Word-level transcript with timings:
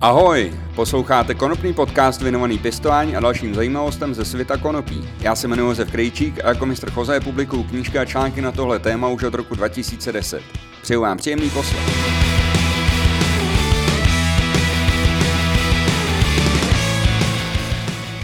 Ahoj, 0.00 0.52
posloucháte 0.76 1.34
konopný 1.34 1.74
podcast 1.74 2.22
věnovaný 2.22 2.58
pěstování 2.58 3.16
a 3.16 3.20
dalším 3.20 3.54
zajímavostem 3.54 4.14
ze 4.14 4.24
světa 4.24 4.56
konopí. 4.56 5.08
Já 5.20 5.36
se 5.36 5.46
jmenuji 5.46 5.68
Josef 5.68 5.90
Krejčík 5.90 6.44
a 6.44 6.48
jako 6.48 6.66
mistr 6.66 6.90
Choze 6.90 7.20
publikuju 7.20 7.62
knížky 7.62 7.98
a 7.98 8.04
články 8.04 8.40
na 8.40 8.52
tohle 8.52 8.78
téma 8.78 9.08
už 9.08 9.22
od 9.22 9.34
roku 9.34 9.54
2010. 9.54 10.42
Přeju 10.82 11.00
vám 11.00 11.18
příjemný 11.18 11.50
poslech. 11.50 11.82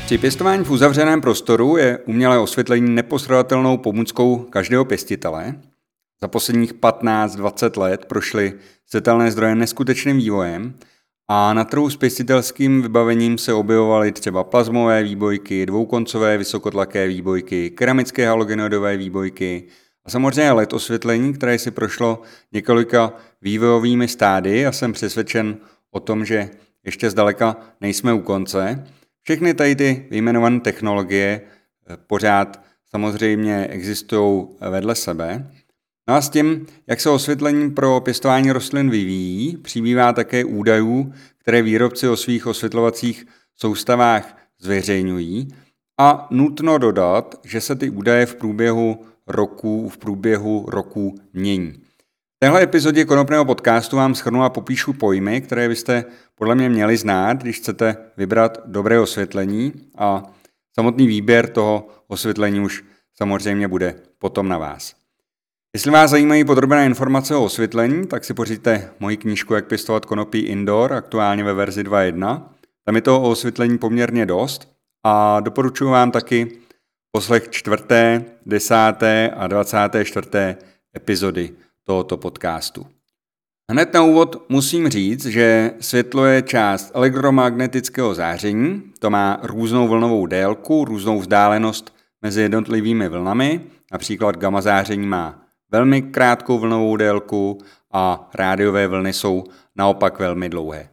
Při 0.04 0.18
pěstování 0.18 0.64
v 0.64 0.70
uzavřeném 0.70 1.20
prostoru 1.20 1.76
je 1.76 1.98
umělé 1.98 2.38
osvětlení 2.38 2.90
nepostradatelnou 2.90 3.78
pomůckou 3.78 4.38
každého 4.38 4.84
pěstitele. 4.84 5.54
Za 6.22 6.28
posledních 6.28 6.74
15-20 6.74 7.80
let 7.80 8.04
prošly 8.04 8.52
světelné 8.86 9.30
zdroje 9.30 9.54
neskutečným 9.54 10.16
vývojem 10.16 10.74
a 11.28 11.54
na 11.54 11.64
trhu 11.64 11.90
s 11.90 11.96
pěstitelským 11.96 12.82
vybavením 12.82 13.38
se 13.38 13.52
objevovaly 13.52 14.12
třeba 14.12 14.44
plazmové 14.44 15.02
výbojky, 15.02 15.66
dvoukoncové 15.66 16.38
vysokotlaké 16.38 17.06
výbojky, 17.06 17.70
keramické 17.70 18.28
halogenodové 18.28 18.96
výbojky 18.96 19.64
a 20.04 20.10
samozřejmě 20.10 20.52
LED 20.52 20.72
osvětlení, 20.72 21.32
které 21.32 21.58
si 21.58 21.70
prošlo 21.70 22.22
několika 22.52 23.12
vývojovými 23.42 24.08
stády 24.08 24.66
a 24.66 24.72
jsem 24.72 24.92
přesvědčen 24.92 25.56
o 25.90 26.00
tom, 26.00 26.24
že 26.24 26.50
ještě 26.84 27.10
zdaleka 27.10 27.56
nejsme 27.80 28.12
u 28.12 28.20
konce. 28.20 28.84
Všechny 29.22 29.54
tady 29.54 29.76
ty 29.76 30.06
vyjmenované 30.10 30.60
technologie 30.60 31.40
eh, 31.40 31.96
pořád 32.06 32.60
samozřejmě 32.90 33.66
existují 33.66 34.46
vedle 34.70 34.94
sebe. 34.94 35.50
No 36.08 36.14
a 36.14 36.20
s 36.20 36.30
tím, 36.30 36.66
jak 36.86 37.00
se 37.00 37.10
osvětlení 37.10 37.70
pro 37.70 38.00
pěstování 38.00 38.52
rostlin 38.52 38.90
vyvíjí, 38.90 39.56
přibývá 39.56 40.12
také 40.12 40.44
údajů, 40.44 41.12
které 41.38 41.62
výrobci 41.62 42.08
o 42.08 42.16
svých 42.16 42.46
osvětlovacích 42.46 43.26
soustavách 43.56 44.36
zveřejňují. 44.60 45.48
A 45.98 46.26
nutno 46.30 46.78
dodat, 46.78 47.40
že 47.44 47.60
se 47.60 47.74
ty 47.74 47.90
údaje 47.90 48.26
v 48.26 48.34
průběhu 48.34 49.04
roku, 49.26 49.88
v 49.88 49.98
průběhu 49.98 50.64
roku 50.68 51.14
mění. 51.32 51.72
V 52.36 52.38
téhle 52.38 52.62
epizodě 52.62 53.04
konopného 53.04 53.44
podcastu 53.44 53.96
vám 53.96 54.14
schrnu 54.14 54.42
a 54.42 54.50
popíšu 54.50 54.92
pojmy, 54.92 55.40
které 55.40 55.68
byste 55.68 56.04
podle 56.34 56.54
mě 56.54 56.68
měli 56.68 56.96
znát, 56.96 57.42
když 57.42 57.56
chcete 57.56 57.96
vybrat 58.16 58.58
dobré 58.66 59.00
osvětlení 59.00 59.72
a 59.98 60.22
samotný 60.74 61.06
výběr 61.06 61.48
toho 61.48 61.88
osvětlení 62.06 62.60
už 62.60 62.84
samozřejmě 63.14 63.68
bude 63.68 63.94
potom 64.18 64.48
na 64.48 64.58
vás. 64.58 65.03
Jestli 65.74 65.90
vás 65.90 66.10
zajímají 66.10 66.44
podrobné 66.44 66.86
informace 66.86 67.36
o 67.36 67.44
osvětlení, 67.44 68.06
tak 68.06 68.24
si 68.24 68.34
pořiďte 68.34 68.90
moji 69.00 69.16
knížku 69.16 69.54
Jak 69.54 69.66
pěstovat 69.66 70.04
konopí 70.04 70.38
indoor, 70.38 70.92
aktuálně 70.92 71.44
ve 71.44 71.54
verzi 71.54 71.82
2.1. 71.82 72.42
Tam 72.84 72.96
je 72.96 73.02
to 73.02 73.20
o 73.22 73.30
osvětlení 73.30 73.78
poměrně 73.78 74.26
dost 74.26 74.68
a 75.04 75.40
doporučuji 75.40 75.90
vám 75.90 76.10
taky 76.10 76.48
poslech 77.12 77.48
čtvrté, 77.50 78.24
desáté 78.46 79.30
a 79.36 79.46
dvacáté 79.46 80.04
čtvrté 80.04 80.56
epizody 80.96 81.50
tohoto 81.84 82.16
podcastu. 82.16 82.86
Hned 83.70 83.94
na 83.94 84.02
úvod 84.02 84.46
musím 84.48 84.88
říct, 84.88 85.26
že 85.26 85.70
světlo 85.80 86.24
je 86.24 86.42
část 86.42 86.90
elektromagnetického 86.94 88.14
záření, 88.14 88.82
to 88.98 89.10
má 89.10 89.40
různou 89.42 89.88
vlnovou 89.88 90.26
délku, 90.26 90.84
různou 90.84 91.18
vzdálenost 91.18 91.94
mezi 92.22 92.40
jednotlivými 92.40 93.08
vlnami, 93.08 93.60
například 93.92 94.36
gamma 94.36 94.60
záření 94.60 95.06
má 95.06 95.43
velmi 95.74 96.02
krátkou 96.02 96.58
vlnovou 96.58 96.96
délku 96.96 97.58
a 97.92 98.30
rádiové 98.34 98.86
vlny 98.86 99.12
jsou 99.12 99.44
naopak 99.76 100.18
velmi 100.18 100.48
dlouhé. 100.48 100.88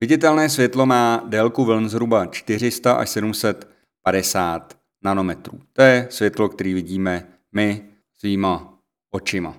Viditelné 0.00 0.48
světlo 0.48 0.86
má 0.86 1.22
délku 1.26 1.64
vln 1.64 1.88
zhruba 1.88 2.26
400 2.26 2.92
až 2.92 3.08
750 3.08 4.76
nanometrů. 5.04 5.60
To 5.72 5.82
je 5.82 6.06
světlo, 6.10 6.48
který 6.48 6.74
vidíme 6.74 7.26
my 7.52 7.84
svýma 8.18 8.78
očima. 9.10 9.56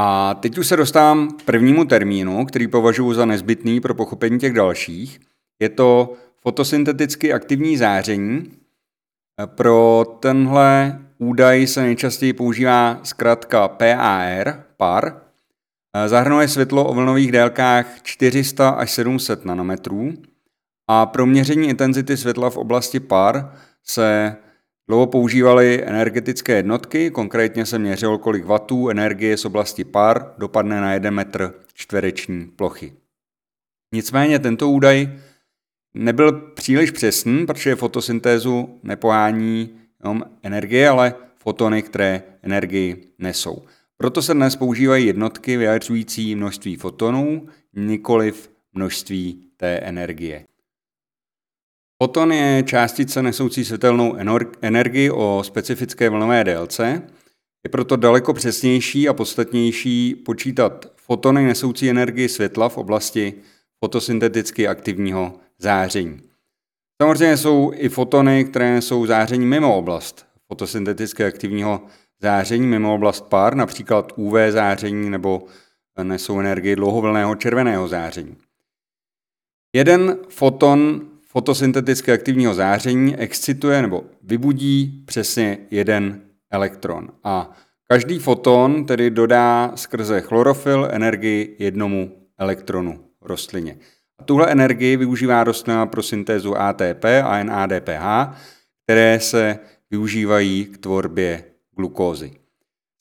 A 0.00 0.34
teď 0.34 0.58
už 0.58 0.66
se 0.66 0.76
dostávám 0.76 1.30
k 1.30 1.42
prvnímu 1.42 1.84
termínu, 1.84 2.46
který 2.46 2.68
považuji 2.68 3.14
za 3.14 3.24
nezbytný 3.24 3.80
pro 3.80 3.94
pochopení 3.94 4.38
těch 4.38 4.52
dalších. 4.52 5.20
Je 5.60 5.68
to 5.68 6.12
fotosynteticky 6.40 7.32
aktivní 7.32 7.76
záření. 7.76 8.52
Pro 9.46 10.04
tenhle 10.20 11.01
údaj 11.22 11.66
se 11.66 11.82
nejčastěji 11.82 12.32
používá 12.32 13.00
zkrátka 13.02 13.68
PAR, 13.68 14.64
PAR. 14.76 15.22
Zahrnuje 16.06 16.48
světlo 16.48 16.84
o 16.88 16.94
vlnových 16.94 17.32
délkách 17.32 18.02
400 18.02 18.68
až 18.68 18.92
700 18.92 19.44
nanometrů 19.44 20.14
a 20.88 21.06
pro 21.06 21.26
měření 21.26 21.68
intenzity 21.68 22.16
světla 22.16 22.50
v 22.50 22.56
oblasti 22.56 23.00
PAR 23.00 23.52
se 23.84 24.36
Dlouho 24.88 25.06
používaly 25.06 25.84
energetické 25.84 26.56
jednotky, 26.56 27.10
konkrétně 27.10 27.66
se 27.66 27.78
měřilo, 27.78 28.18
kolik 28.18 28.44
vatů 28.44 28.88
energie 28.88 29.36
z 29.36 29.44
oblasti 29.44 29.84
par 29.84 30.34
dopadne 30.38 30.80
na 30.80 30.92
1 30.92 31.10
metr 31.10 31.54
čtvereční 31.74 32.46
plochy. 32.46 32.92
Nicméně 33.94 34.38
tento 34.38 34.70
údaj 34.70 35.18
nebyl 35.94 36.32
příliš 36.32 36.90
přesný, 36.90 37.46
protože 37.46 37.76
fotosyntézu 37.76 38.80
nepohání 38.82 39.81
jenom 40.02 40.22
energie, 40.42 40.88
ale 40.88 41.14
fotony, 41.36 41.82
které 41.82 42.22
energii 42.42 43.12
nesou. 43.18 43.62
Proto 43.96 44.22
se 44.22 44.34
dnes 44.34 44.56
používají 44.56 45.06
jednotky 45.06 45.56
vyjadřující 45.56 46.34
množství 46.34 46.76
fotonů, 46.76 47.48
nikoliv 47.72 48.50
množství 48.72 49.48
té 49.56 49.76
energie. 49.76 50.44
Foton 52.02 52.32
je 52.32 52.62
částice 52.66 53.22
nesoucí 53.22 53.64
světelnou 53.64 54.16
energii 54.60 55.10
o 55.10 55.42
specifické 55.46 56.10
vlnové 56.10 56.44
délce. 56.44 57.02
Je 57.64 57.70
proto 57.70 57.96
daleko 57.96 58.32
přesnější 58.32 59.08
a 59.08 59.14
podstatnější 59.14 60.14
počítat 60.14 60.92
fotony 60.96 61.44
nesoucí 61.44 61.90
energii 61.90 62.28
světla 62.28 62.68
v 62.68 62.78
oblasti 62.78 63.34
fotosynteticky 63.84 64.68
aktivního 64.68 65.40
záření. 65.58 66.31
Samozřejmě 67.02 67.36
jsou 67.36 67.72
i 67.74 67.88
fotony, 67.88 68.44
které 68.44 68.82
jsou 68.82 69.06
záření 69.06 69.46
mimo 69.46 69.76
oblast 69.76 70.26
fotosynteticky 70.48 71.24
aktivního 71.24 71.82
záření, 72.20 72.66
mimo 72.66 72.94
oblast 72.94 73.24
pár, 73.24 73.54
například 73.54 74.12
UV 74.16 74.34
záření 74.50 75.10
nebo 75.10 75.42
nesou 76.02 76.40
energii 76.40 76.76
dlouhovlného 76.76 77.34
červeného 77.34 77.88
záření. 77.88 78.36
Jeden 79.74 80.16
foton 80.28 81.00
fotosynteticky 81.28 82.12
aktivního 82.12 82.54
záření 82.54 83.16
excituje 83.16 83.82
nebo 83.82 84.04
vybudí 84.22 85.04
přesně 85.06 85.58
jeden 85.70 86.20
elektron. 86.50 87.08
A 87.24 87.50
každý 87.88 88.18
foton 88.18 88.86
tedy 88.86 89.10
dodá 89.10 89.72
skrze 89.74 90.20
chlorofil 90.20 90.88
energii 90.92 91.56
jednomu 91.58 92.10
elektronu 92.38 93.04
rostlině. 93.22 93.76
Tuhle 94.24 94.52
energii 94.52 94.96
využívá 94.96 95.44
rostlina 95.44 95.86
pro 95.86 96.02
syntézu 96.02 96.56
ATP 96.56 97.04
a 97.24 97.42
NADPH, 97.42 98.38
které 98.84 99.20
se 99.20 99.58
využívají 99.90 100.64
k 100.64 100.78
tvorbě 100.78 101.44
glukózy. 101.76 102.32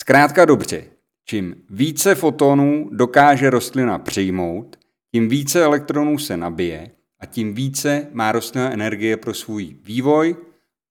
Zkrátka 0.02 0.46
dobře, 0.46 0.84
čím 1.26 1.56
více 1.70 2.16
fotonů 2.16 2.90
dokáže 2.92 3.50
rostlina 3.50 4.00
přijmout, 4.00 4.78
tím 5.12 5.30
více 5.30 5.64
elektronů 5.64 6.18
se 6.18 6.38
nabije 6.38 6.92
a 7.20 7.26
tím 7.26 7.54
více 7.54 8.08
má 8.12 8.32
rostlina 8.32 8.72
energie 8.72 9.18
pro 9.18 9.34
svůj 9.34 9.76
vývoj 9.84 10.36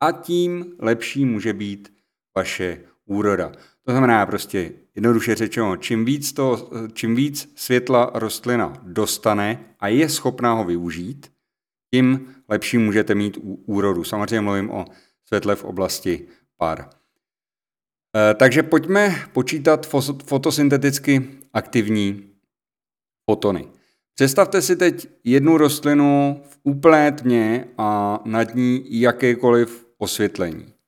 a 0.00 0.12
tím 0.12 0.66
lepší 0.78 1.24
může 1.24 1.52
být 1.52 1.92
vaše 2.36 2.78
úroda. 3.06 3.52
To 3.90 3.94
znamená 3.94 4.26
prostě 4.26 4.72
jednoduše 4.94 5.34
řečeno, 5.34 5.76
čím 5.76 6.04
víc, 6.04 6.32
to, 6.32 6.70
čím 6.92 7.15
víc 7.15 7.53
světla 7.54 8.10
rostlina 8.15 8.72
dostane 8.82 9.74
a 9.80 9.88
je 9.88 10.09
schopná 10.09 10.53
ho 10.53 10.65
využít, 10.65 11.32
tím 11.94 12.34
lepší 12.48 12.78
můžete 12.78 13.15
mít 13.15 13.38
úrodu. 13.66 14.04
Samozřejmě 14.04 14.41
mluvím 14.41 14.70
o 14.70 14.84
světle 15.24 15.56
v 15.56 15.65
oblasti 15.65 16.26
par. 16.56 16.91
E, 18.16 18.34
takže 18.34 18.62
pojďme 18.62 19.15
počítat 19.32 19.86
fotosynteticky 20.24 21.30
aktivní 21.53 22.30
fotony. 23.30 23.68
Představte 24.15 24.62
si 24.62 24.76
teď 24.76 25.09
jednu 25.24 25.56
rostlinu 25.56 26.42
v 26.48 26.59
úplné 26.62 27.12
tmě 27.12 27.65
a 27.78 28.20
nad 28.24 28.54
ní 28.54 29.00
jakékoliv 29.00 29.86
osvětlení. 29.98 30.79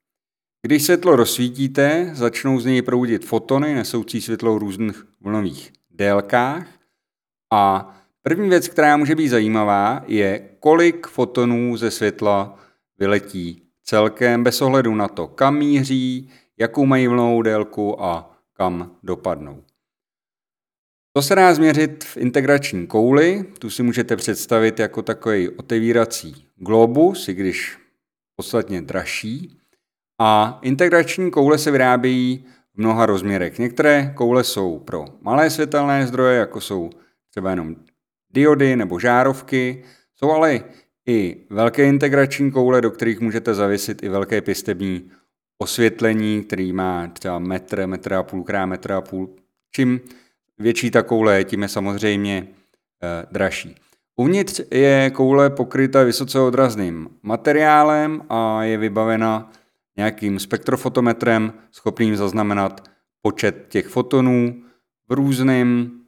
Když 0.67 0.83
světlo 0.83 1.17
rozsvítíte, 1.17 2.11
začnou 2.15 2.61
z 2.61 2.65
něj 2.65 2.83
proudit 2.83 3.25
fotony 3.25 3.75
nesoucí 3.75 4.21
světlo 4.21 4.55
v 4.55 4.59
různých 4.59 5.05
vlnových 5.21 5.73
délkách 5.91 6.67
a 7.53 7.95
první 8.23 8.49
věc, 8.49 8.69
která 8.69 8.97
může 8.97 9.15
být 9.15 9.29
zajímavá, 9.29 10.05
je, 10.07 10.49
kolik 10.61 11.07
fotonů 11.07 11.77
ze 11.77 11.91
světla 11.91 12.59
vyletí 12.99 13.63
celkem 13.83 14.45
bez 14.45 14.63
ohledu 14.63 14.95
na 14.95 15.09
to, 15.09 15.27
kam 15.27 15.59
míří, 15.59 16.31
jakou 16.59 16.87
mají 16.87 17.09
vlnovou 17.09 17.43
délku 17.43 18.03
a 18.03 18.39
kam 18.53 18.97
dopadnou. 19.03 19.65
To 21.13 21.23
se 21.23 21.35
dá 21.35 21.55
změřit 21.55 22.05
v 22.05 22.17
integrační 22.17 22.87
kouli, 22.87 23.45
tu 23.59 23.71
si 23.71 23.83
můžete 23.83 24.17
představit 24.17 24.79
jako 24.79 25.03
takový 25.03 25.49
otevírací 25.49 26.47
globus, 26.57 27.29
i 27.29 27.35
když 27.35 27.79
podstatně 28.37 28.83
dražší. 28.83 29.62
A 30.19 30.59
integrační 30.63 31.31
koule 31.31 31.59
se 31.59 31.71
vyrábějí 31.71 32.45
v 32.75 32.79
mnoha 32.79 33.07
rozměrech. 33.07 33.59
Některé 33.59 34.13
koule 34.17 34.45
jsou 34.45 34.79
pro 34.79 35.05
malé 35.21 35.51
světelné 35.51 36.07
zdroje, 36.07 36.39
jako 36.39 36.61
jsou 36.61 36.91
třeba 37.31 37.51
jenom 37.51 37.77
diody 38.31 38.77
nebo 38.77 38.99
žárovky, 38.99 39.85
jsou 40.17 40.31
ale 40.31 40.61
i 41.09 41.37
velké 41.51 41.85
integrační 41.85 42.51
koule, 42.51 42.81
do 42.81 42.91
kterých 42.91 43.21
můžete 43.21 43.55
zavěsit 43.55 44.03
i 44.03 44.09
velké 44.09 44.41
pěstební 44.41 45.11
osvětlení, 45.59 46.43
který 46.43 46.73
má 46.73 47.09
třeba 47.09 47.39
metr, 47.39 47.87
metr 47.87 48.15
a 48.15 48.23
půl 48.23 48.45
krát 48.45 48.67
metr 48.67 48.93
a 48.93 49.01
půl. 49.01 49.31
Čím 49.71 50.01
větší 50.59 50.91
ta 50.91 51.03
koule 51.03 51.39
je, 51.39 51.45
tím 51.45 51.63
je 51.63 51.69
samozřejmě 51.69 52.47
eh, 53.03 53.27
dražší. 53.33 53.75
Uvnitř 54.17 54.61
je 54.71 55.11
koule 55.11 55.51
pokryta 55.51 56.03
vysoce 56.03 56.41
odrazným 56.41 57.09
materiálem 57.23 58.23
a 58.29 58.65
je 58.65 58.79
vybavena 58.79 59.53
nějakým 59.97 60.39
spektrofotometrem 60.39 61.53
schopným 61.71 62.17
zaznamenat 62.17 62.89
počet 63.23 63.67
těch 63.69 63.87
fotonů 63.87 64.63
v 65.09 65.13
různým, 65.13 65.99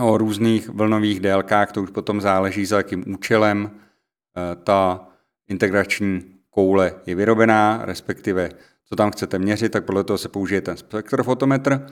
o 0.00 0.18
různých 0.18 0.68
vlnových 0.68 1.20
délkách, 1.20 1.72
to 1.72 1.82
už 1.82 1.90
potom 1.90 2.20
záleží 2.20 2.66
za 2.66 2.76
jakým 2.76 3.04
účelem 3.14 3.70
eh, 3.70 4.56
ta 4.56 5.08
integrační 5.48 6.22
koule 6.50 6.94
je 7.06 7.14
vyrobená, 7.14 7.80
respektive 7.84 8.48
co 8.84 8.96
tam 8.96 9.10
chcete 9.10 9.38
měřit, 9.38 9.72
tak 9.72 9.84
podle 9.84 10.04
toho 10.04 10.18
se 10.18 10.28
použije 10.28 10.60
ten 10.60 10.76
spektrofotometr. 10.76 11.86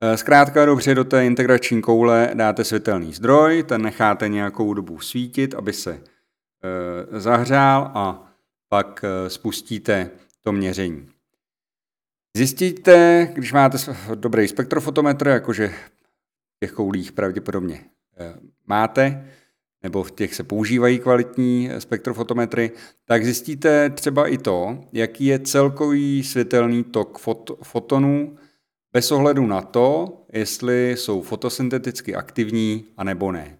Eh, 0.00 0.16
zkrátka 0.16 0.64
dobře 0.64 0.94
do 0.94 1.04
té 1.04 1.26
integrační 1.26 1.82
koule 1.82 2.30
dáte 2.34 2.64
světelný 2.64 3.12
zdroj, 3.12 3.62
ten 3.62 3.82
necháte 3.82 4.28
nějakou 4.28 4.74
dobu 4.74 5.00
svítit, 5.00 5.54
aby 5.54 5.72
se 5.72 5.90
e, 5.92 6.00
zahřál 7.20 7.90
a 7.94 8.32
pak 8.68 9.04
spustíte 9.28 10.10
to 10.40 10.52
měření. 10.52 11.08
Zjistíte, 12.36 13.28
když 13.34 13.52
máte 13.52 13.78
dobrý 14.14 14.48
spektrofotometr, 14.48 15.28
jakože 15.28 15.68
v 15.68 15.90
těch 16.60 16.72
koulích 16.72 17.12
pravděpodobně 17.12 17.84
e, 18.18 18.34
máte, 18.66 19.26
nebo 19.82 20.02
v 20.02 20.10
těch 20.10 20.34
se 20.34 20.44
používají 20.44 20.98
kvalitní 20.98 21.70
spektrofotometry, 21.78 22.70
tak 23.04 23.24
zjistíte 23.24 23.90
třeba 23.90 24.26
i 24.26 24.38
to, 24.38 24.84
jaký 24.92 25.26
je 25.26 25.38
celkový 25.38 26.24
světelný 26.24 26.84
tok 26.84 27.18
fot- 27.18 27.56
fotonů, 27.62 28.36
bez 28.92 29.12
ohledu 29.12 29.46
na 29.46 29.62
to, 29.62 30.18
jestli 30.32 30.90
jsou 30.90 31.22
fotosynteticky 31.22 32.14
aktivní 32.14 32.84
a 32.96 33.04
nebo 33.04 33.32
ne. 33.32 33.59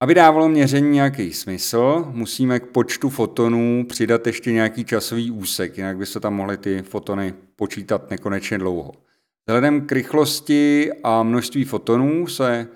Aby 0.00 0.14
dávalo 0.14 0.48
měření 0.48 0.90
nějaký 0.90 1.32
smysl, 1.32 2.04
musíme 2.10 2.60
k 2.60 2.66
počtu 2.66 3.08
fotonů 3.08 3.86
přidat 3.88 4.26
ještě 4.26 4.52
nějaký 4.52 4.84
časový 4.84 5.30
úsek, 5.30 5.78
jinak 5.78 5.96
by 5.96 6.06
se 6.06 6.20
tam 6.20 6.34
mohly 6.34 6.56
ty 6.56 6.82
fotony 6.82 7.34
počítat 7.56 8.10
nekonečně 8.10 8.58
dlouho. 8.58 8.92
Vzhledem 9.48 9.86
k 9.86 9.92
rychlosti 9.92 10.90
a 11.02 11.22
množství 11.22 11.64
fotonů 11.64 12.26
se 12.26 12.68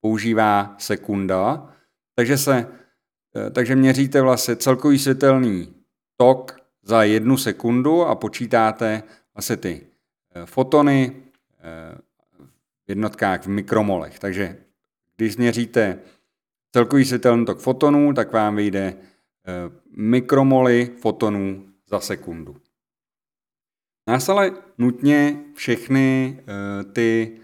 používá 0.00 0.74
sekunda, 0.78 1.74
takže, 2.14 2.38
se, 2.38 2.66
eh, 3.36 3.50
takže 3.50 3.76
měříte 3.76 4.20
vlastně 4.20 4.56
celkový 4.56 4.98
světelný 4.98 5.74
tok 6.16 6.56
za 6.82 7.02
jednu 7.02 7.36
sekundu 7.36 8.02
a 8.02 8.14
počítáte 8.14 9.02
vlastně 9.34 9.56
ty 9.56 9.90
Eh, 10.34 10.46
fotony 10.46 11.12
eh, 11.58 11.98
v 12.86 12.88
jednotkách 12.88 13.42
v 13.42 13.46
mikromolech. 13.46 14.18
Takže 14.18 14.56
když 15.16 15.32
změříte 15.32 15.98
celkový 16.72 17.04
světelný 17.04 17.44
tok 17.44 17.58
fotonů, 17.58 18.12
tak 18.12 18.32
vám 18.32 18.56
vyjde 18.56 18.94
eh, 18.96 19.52
mikromoly 19.96 20.90
fotonů 21.00 21.66
za 21.90 22.00
sekundu. 22.00 22.56
Nás 24.08 24.28
ale 24.28 24.52
nutně 24.78 25.44
všechny 25.54 26.40
ty 26.92 27.38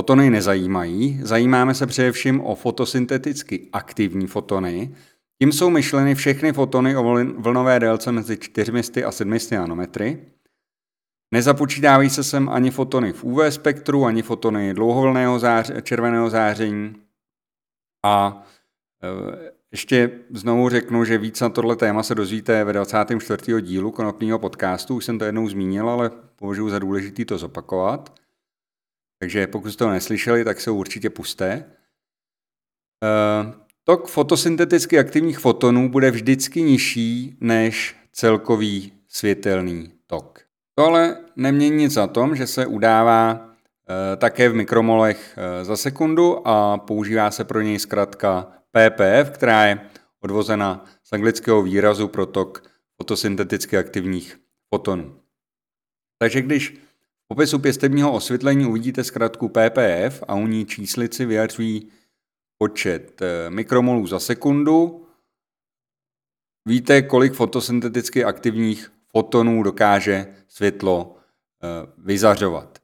fotony 0.00 0.30
nezajímají. 0.30 1.20
Zajímáme 1.22 1.74
se 1.74 1.86
především 1.86 2.40
o 2.40 2.54
fotosynteticky 2.54 3.68
aktivní 3.72 4.26
fotony. 4.26 4.94
Tím 5.42 5.52
jsou 5.52 5.70
myšleny 5.70 6.14
všechny 6.14 6.52
fotony 6.52 6.96
o 6.96 7.02
vlnové 7.38 7.80
délce 7.80 8.12
mezi 8.12 8.36
400 8.36 9.08
a 9.08 9.12
700 9.12 9.58
nanometry. 9.58 10.18
Nezapočítávají 11.34 12.10
se 12.10 12.24
sem 12.24 12.48
ani 12.48 12.70
fotony 12.70 13.12
v 13.12 13.24
UV 13.24 13.40
spektru, 13.48 14.04
ani 14.04 14.22
fotony 14.22 14.74
dlouhovlného 14.74 15.38
zář, 15.38 15.70
červeného 15.82 16.30
záření. 16.30 16.94
A 18.04 18.46
ještě 19.72 20.10
znovu 20.30 20.68
řeknu, 20.68 21.04
že 21.04 21.18
víc 21.18 21.40
na 21.40 21.48
tohle 21.48 21.76
téma 21.76 22.02
se 22.02 22.14
dozvíte 22.14 22.64
ve 22.64 22.72
24. 22.72 23.62
dílu 23.62 23.90
konopního 23.90 24.38
podcastu. 24.38 24.94
Už 24.94 25.04
jsem 25.04 25.18
to 25.18 25.24
jednou 25.24 25.48
zmínil, 25.48 25.90
ale 25.90 26.10
považuji 26.36 26.70
za 26.70 26.78
důležité 26.78 27.24
to 27.24 27.38
zopakovat. 27.38 28.14
Takže 29.18 29.46
pokud 29.46 29.70
jste 29.70 29.84
to 29.84 29.90
neslyšeli, 29.90 30.44
tak 30.44 30.60
se 30.60 30.70
určitě 30.70 31.10
puste. 31.10 31.46
E, 31.46 31.64
tok 33.84 34.08
fotosynteticky 34.08 34.98
aktivních 34.98 35.38
fotonů 35.38 35.90
bude 35.90 36.10
vždycky 36.10 36.62
nižší 36.62 37.36
než 37.40 37.96
celkový 38.12 38.92
světelný 39.08 39.92
tok. 40.06 40.40
To 40.74 40.84
ale 40.84 41.16
nemění 41.36 41.76
nic 41.76 41.96
na 41.96 42.06
tom, 42.06 42.36
že 42.36 42.46
se 42.46 42.66
udává 42.66 43.40
eh, 43.40 44.16
také 44.16 44.48
v 44.48 44.54
mikromolech 44.54 45.34
eh, 45.36 45.64
za 45.64 45.76
sekundu 45.76 46.48
a 46.48 46.78
používá 46.78 47.30
se 47.30 47.44
pro 47.44 47.60
něj 47.60 47.78
zkrátka 47.78 48.52
PPF, 48.78 49.30
která 49.30 49.64
je 49.64 49.80
odvozena 50.20 50.84
z 51.02 51.12
anglického 51.12 51.62
výrazu 51.62 52.08
pro 52.08 52.26
tok 52.26 52.70
fotosynteticky 52.96 53.78
aktivních 53.78 54.40
fotonů. 54.74 55.20
Takže 56.18 56.42
když 56.42 56.70
v 57.24 57.28
popisu 57.28 57.58
pěstebního 57.58 58.12
osvětlení 58.12 58.66
uvidíte 58.66 59.04
zkrátku 59.04 59.48
PPF 59.48 60.22
a 60.28 60.34
u 60.34 60.46
ní 60.46 60.66
číslici 60.66 61.26
vyjadřují 61.26 61.90
počet 62.58 63.22
eh, 63.22 63.50
mikromolů 63.50 64.06
za 64.06 64.20
sekundu, 64.20 65.06
víte, 66.66 67.02
kolik 67.02 67.32
fotosynteticky 67.32 68.24
aktivních 68.24 68.92
fotonů 69.08 69.62
dokáže 69.62 70.34
světlo 70.48 71.16
eh, 71.16 71.92
vyzařovat. 71.98 72.78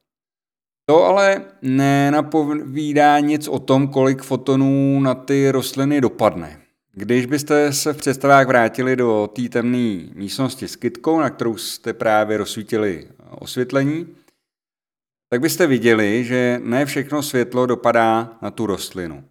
To 0.86 1.04
ale 1.04 1.44
nenapovídá 1.62 3.20
nic 3.20 3.48
o 3.48 3.58
tom, 3.58 3.88
kolik 3.88 4.22
fotonů 4.22 5.00
na 5.00 5.14
ty 5.14 5.50
rostliny 5.50 6.00
dopadne. 6.00 6.60
Když 6.92 7.26
byste 7.26 7.72
se 7.72 7.92
v 7.92 7.96
představách 7.96 8.46
vrátili 8.46 8.96
do 8.96 9.30
té 9.36 9.48
temné 9.48 10.00
místnosti 10.14 10.68
s 10.68 10.76
kytkou, 10.76 11.20
na 11.20 11.30
kterou 11.30 11.56
jste 11.56 11.92
právě 11.92 12.36
rozsvítili 12.36 13.08
osvětlení, 13.30 14.06
tak 15.30 15.40
byste 15.40 15.66
viděli, 15.66 16.24
že 16.24 16.60
ne 16.64 16.86
všechno 16.86 17.22
světlo 17.22 17.66
dopadá 17.66 18.38
na 18.42 18.50
tu 18.50 18.66
rostlinu. 18.66 19.24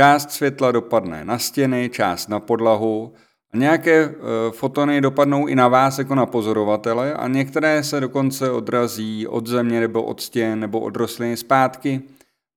Část 0.00 0.30
světla 0.30 0.72
dopadne 0.72 1.24
na 1.24 1.38
stěny, 1.38 1.90
část 1.92 2.28
na 2.28 2.40
podlahu, 2.40 3.14
Nějaké 3.58 4.04
e, 4.04 4.12
fotony 4.50 5.00
dopadnou 5.00 5.46
i 5.46 5.54
na 5.54 5.68
vás 5.68 5.98
jako 5.98 6.14
na 6.14 6.26
pozorovatele 6.26 7.14
a 7.14 7.28
některé 7.28 7.84
se 7.84 8.00
dokonce 8.00 8.50
odrazí 8.50 9.26
od 9.26 9.46
země 9.46 9.80
nebo 9.80 10.02
od 10.02 10.20
stěn 10.20 10.60
nebo 10.60 10.80
od 10.80 10.96
rostliny 10.96 11.36
zpátky 11.36 12.02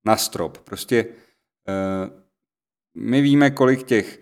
na 0.04 0.16
strop. 0.16 0.58
Prostě 0.58 0.98
e, 0.98 1.06
my 2.94 3.20
víme, 3.20 3.50
kolik 3.50 3.82
těch 3.82 4.18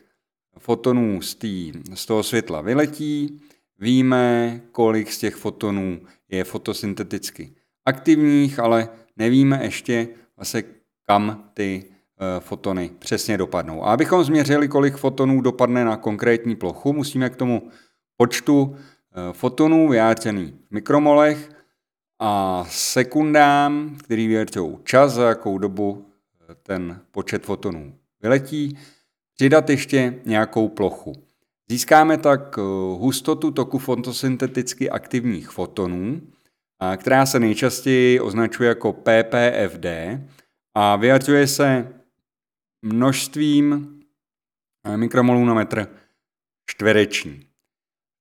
fotonů 0.58 1.22
z, 1.22 1.34
tý, 1.34 1.72
z 1.94 2.06
toho 2.06 2.22
světla 2.22 2.60
vyletí, 2.60 3.40
víme, 3.78 4.60
kolik 4.72 5.12
z 5.12 5.18
těch 5.18 5.34
fotonů 5.34 6.00
je 6.28 6.44
fotosynteticky 6.44 7.54
aktivních, 7.86 8.58
ale 8.58 8.88
nevíme 9.16 9.64
ještě 9.64 10.08
vlastně 10.36 10.62
kam 11.06 11.50
ty 11.54 11.84
Eh, 11.84 11.97
fotony 12.40 12.90
přesně 12.98 13.38
dopadnou. 13.38 13.84
A 13.84 13.92
abychom 13.92 14.24
změřili, 14.24 14.68
kolik 14.68 14.96
fotonů 14.96 15.40
dopadne 15.40 15.84
na 15.84 15.96
konkrétní 15.96 16.56
plochu, 16.56 16.92
musíme 16.92 17.30
k 17.30 17.36
tomu 17.36 17.70
počtu 18.16 18.76
eh, 18.76 19.32
fotonů 19.32 19.88
vyjádřený 19.88 20.54
v 20.68 20.70
mikromolech 20.70 21.50
a 22.20 22.64
sekundám, 22.68 23.96
který 24.04 24.26
vyjádřují 24.26 24.78
čas, 24.84 25.12
za 25.12 25.28
jakou 25.28 25.58
dobu 25.58 26.06
eh, 26.50 26.54
ten 26.62 27.00
počet 27.10 27.44
fotonů 27.44 27.94
vyletí, 28.22 28.78
přidat 29.34 29.70
ještě 29.70 30.14
nějakou 30.26 30.68
plochu. 30.68 31.12
Získáme 31.70 32.18
tak 32.18 32.56
hustotu 32.96 33.50
toku 33.50 33.78
fotosynteticky 33.78 34.90
aktivních 34.90 35.50
fotonů, 35.50 36.20
která 36.96 37.26
se 37.26 37.40
nejčastěji 37.40 38.20
označuje 38.20 38.68
jako 38.68 38.92
PPFD 38.92 39.86
a 40.74 40.96
vyjadřuje 40.96 41.46
se 41.46 41.97
množstvím 42.82 44.00
eh, 44.84 44.96
mikromolů 44.96 45.44
na 45.44 45.54
metr 45.54 45.86
čtvereční 46.66 47.46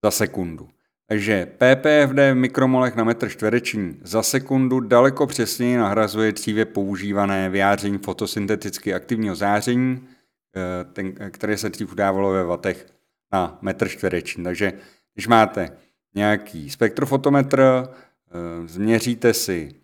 za 0.04 0.12
sekundu. 0.12 0.70
Takže 1.10 1.46
PPFD 1.46 2.16
v 2.16 2.34
mikromolech 2.34 2.96
na 2.96 3.04
metr 3.04 3.30
čtvereční 3.30 4.00
za 4.02 4.24
sekundu 4.24 4.80
daleko 4.80 5.28
přesněji 5.28 5.78
nahrazuje 5.78 6.32
dříve 6.32 6.66
používané 6.66 7.50
vyjádření 7.50 7.98
fotosynteticky 7.98 8.94
aktivního 8.94 9.36
záření, 9.36 10.08
eh, 10.56 10.84
ten, 10.94 11.14
které 11.32 11.58
se 11.58 11.70
dřív 11.70 11.92
udávalo 11.92 12.32
ve 12.32 12.44
vatech 12.44 12.88
na 13.34 13.58
metr 13.62 13.90
čtvereční. 13.90 14.44
Takže 14.44 14.74
když 15.14 15.28
máte 15.28 15.78
nějaký 16.16 16.70
spektrofotometr, 16.70 17.62
eh, 17.62 18.68
změříte 18.68 19.34
si 19.34 19.76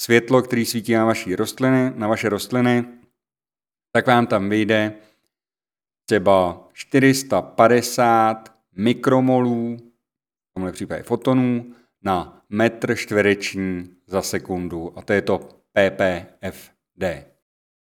světlo, 0.00 0.42
který 0.42 0.66
svítí 0.66 0.94
na, 0.94 1.04
vaší 1.04 1.36
rostliny, 1.36 1.92
na 1.96 2.08
vaše 2.08 2.28
rostliny, 2.28 2.84
tak 3.92 4.06
vám 4.06 4.26
tam 4.26 4.48
vyjde 4.48 4.92
třeba 6.06 6.68
450 6.72 8.54
mikromolů, 8.76 9.76
v 10.50 10.54
tomhle 10.54 10.72
případě 10.72 11.02
fotonů, 11.02 11.74
na 12.02 12.42
metr 12.48 12.96
čtvereční 12.96 13.90
za 14.06 14.22
sekundu 14.22 14.98
a 14.98 15.02
to 15.02 15.12
je 15.12 15.22
to 15.22 15.38
PPFD. 15.72 17.04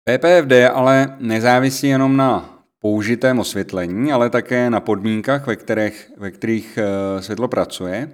PPFD 0.04 0.52
ale 0.74 1.18
nezávisí 1.20 1.88
jenom 1.88 2.18
na 2.18 2.64
použitém 2.80 3.40
osvětlení, 3.40 4.12
ale 4.12 4.30
také 4.30 4.70
na 4.70 4.80
podmínkách, 4.80 5.48
ve 5.48 5.56
kterých, 5.56 6.12
ve 6.18 6.32
kterých 6.32 6.78
eh, 6.78 7.22
světlo 7.22 7.48
pracuje, 7.48 8.12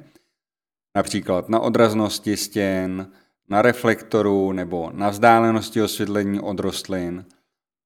například 0.95 1.49
na 1.49 1.59
odraznosti 1.59 2.37
stěn, 2.37 3.07
na 3.49 3.61
reflektoru 3.61 4.51
nebo 4.51 4.91
na 4.93 5.09
vzdálenosti 5.09 5.81
osvětlení 5.81 6.39
od 6.39 6.59
rostlin. 6.59 7.25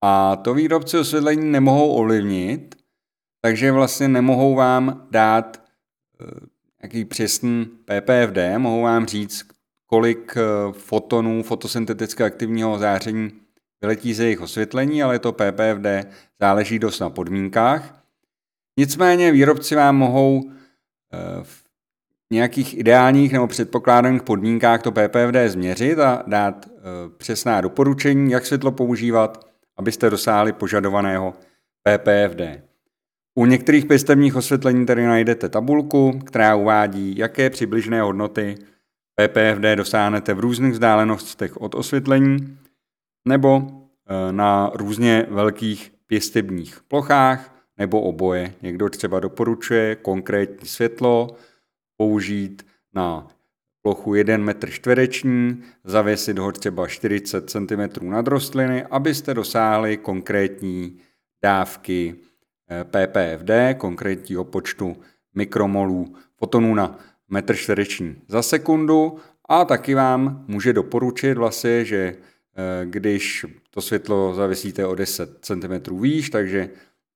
A 0.01 0.35
to 0.35 0.53
výrobci 0.53 0.97
osvětlení 0.97 1.51
nemohou 1.51 1.93
ovlivnit, 1.93 2.75
takže 3.41 3.71
vlastně 3.71 4.07
nemohou 4.07 4.55
vám 4.55 5.07
dát 5.11 5.63
eh, 6.21 6.25
nějaký 6.83 7.05
přesný 7.05 7.65
PPFD, 7.65 8.37
mohou 8.57 8.81
vám 8.81 9.05
říct, 9.05 9.47
kolik 9.85 10.37
eh, 10.37 10.73
fotonů 10.73 11.43
fotosyntetické 11.43 12.23
aktivního 12.23 12.77
záření 12.77 13.31
vyletí 13.81 14.13
ze 14.13 14.23
jejich 14.23 14.41
osvětlení, 14.41 15.03
ale 15.03 15.19
to 15.19 15.31
PPFD 15.31 16.13
záleží 16.39 16.79
dost 16.79 16.99
na 16.99 17.09
podmínkách. 17.09 18.03
Nicméně 18.79 19.31
výrobci 19.31 19.75
vám 19.75 19.97
mohou 19.97 20.51
eh, 20.51 21.43
v 21.43 21.63
nějakých 22.33 22.77
ideálních 22.77 23.33
nebo 23.33 23.47
předpokládaných 23.47 24.23
podmínkách 24.23 24.81
to 24.81 24.91
PPFD 24.91 25.35
změřit 25.47 25.99
a 25.99 26.23
dát 26.27 26.69
přesná 27.17 27.61
doporučení, 27.61 28.31
jak 28.31 28.45
světlo 28.45 28.71
používat, 28.71 29.48
abyste 29.79 30.09
dosáhli 30.09 30.53
požadovaného 30.53 31.33
PPFD. 31.83 32.41
U 33.35 33.45
některých 33.45 33.85
pěstebních 33.85 34.35
osvětlení 34.35 34.85
tady 34.85 35.05
najdete 35.05 35.49
tabulku, 35.49 36.19
která 36.25 36.55
uvádí, 36.55 37.17
jaké 37.17 37.49
přibližné 37.49 38.01
hodnoty 38.01 38.55
PPFD 39.15 39.75
dosáhnete 39.75 40.33
v 40.33 40.39
různých 40.39 40.71
vzdálenostech 40.71 41.57
od 41.57 41.75
osvětlení 41.75 42.57
nebo 43.27 43.61
eh, 43.61 44.31
na 44.31 44.71
různě 44.73 45.25
velkých 45.29 45.91
pěstebních 46.07 46.79
plochách 46.87 47.55
nebo 47.77 48.01
oboje. 48.01 48.53
Někdo 48.61 48.89
třeba 48.89 49.19
doporučuje 49.19 49.95
konkrétní 49.95 50.67
světlo 50.67 51.27
použít 51.97 52.65
na 52.93 53.27
plochu 53.81 54.15
1 54.15 54.37
metr 54.37 54.69
čtvereční, 54.69 55.63
zavěsit 55.83 56.39
ho 56.39 56.51
třeba 56.51 56.87
40 56.87 57.49
cm 57.49 58.09
nad 58.09 58.27
rostliny, 58.27 58.83
abyste 58.83 59.33
dosáhli 59.33 59.97
konkrétní 59.97 60.99
dávky 61.43 62.15
eh, 62.69 62.83
PPFD, 62.83 63.51
konkrétního 63.77 64.43
počtu 64.43 64.97
mikromolů 65.35 66.15
fotonů 66.37 66.75
na 66.75 66.99
metr 67.29 67.55
čtvereční 67.55 68.15
za 68.27 68.41
sekundu. 68.41 69.17
A 69.49 69.65
taky 69.65 69.95
vám 69.95 70.45
může 70.47 70.73
doporučit 70.73 71.37
vlastně, 71.37 71.85
že 71.85 71.97
eh, 71.97 72.85
když 72.85 73.45
to 73.69 73.81
světlo 73.81 74.33
zavěsíte 74.33 74.85
o 74.85 74.95
10 74.95 75.37
cm 75.41 76.01
výš, 76.01 76.29
takže 76.29 76.69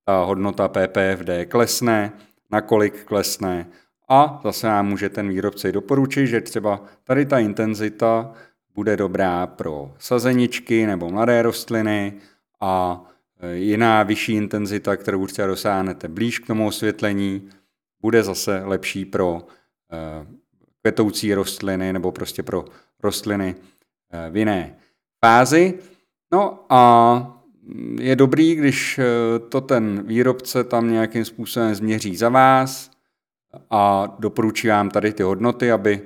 ta 0.05 0.23
hodnota 0.23 0.67
PPFD 0.67 1.29
klesne, 1.47 2.11
nakolik 2.51 3.03
klesne 3.03 3.67
a 4.09 4.41
zase 4.43 4.67
nám 4.67 4.87
může 4.87 5.09
ten 5.09 5.29
výrobce 5.29 5.71
doporučit, 5.71 6.27
že 6.27 6.41
třeba 6.41 6.81
tady 7.03 7.25
ta 7.25 7.39
intenzita 7.39 8.33
bude 8.75 8.97
dobrá 8.97 9.47
pro 9.47 9.93
sazeničky 9.99 10.85
nebo 10.85 11.09
mladé 11.09 11.41
rostliny 11.41 12.13
a 12.61 13.03
e, 13.39 13.55
jiná 13.55 14.03
vyšší 14.03 14.33
intenzita, 14.33 14.95
kterou 14.95 15.27
třeba 15.27 15.47
dosáhnete 15.47 16.07
blíž 16.07 16.39
k 16.39 16.47
tomu 16.47 16.67
osvětlení, 16.67 17.49
bude 18.01 18.23
zase 18.23 18.61
lepší 18.65 19.05
pro 19.05 19.47
e, 19.91 20.25
kvetoucí 20.81 21.33
rostliny 21.33 21.93
nebo 21.93 22.11
prostě 22.11 22.43
pro 22.43 22.65
rostliny 23.03 23.55
e, 24.11 24.29
v 24.29 24.37
jiné 24.37 24.75
fázi. 25.25 25.79
No 26.31 26.65
a 26.69 27.39
je 27.99 28.15
dobrý, 28.15 28.55
když 28.55 28.99
to 29.49 29.61
ten 29.61 30.03
výrobce 30.07 30.63
tam 30.63 30.91
nějakým 30.91 31.25
způsobem 31.25 31.75
změří 31.75 32.15
za 32.15 32.29
vás, 32.29 32.92
a 33.69 34.15
doporučuji 34.19 34.69
vám 34.69 34.89
tady 34.89 35.13
ty 35.13 35.23
hodnoty, 35.23 35.71
aby, 35.71 36.01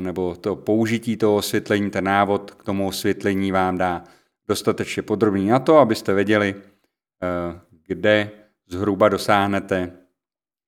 nebo 0.00 0.36
to 0.36 0.56
použití 0.56 1.16
toho 1.16 1.36
osvětlení, 1.36 1.90
ten 1.90 2.04
návod 2.04 2.50
k 2.50 2.64
tomu 2.64 2.88
osvětlení 2.88 3.52
vám 3.52 3.78
dá 3.78 4.04
dostatečně 4.48 5.02
podrobný 5.02 5.46
na 5.46 5.58
to, 5.58 5.78
abyste 5.78 6.14
věděli, 6.14 6.54
eh, 6.54 7.60
kde 7.86 8.30
zhruba 8.68 9.08
dosáhnete 9.08 9.86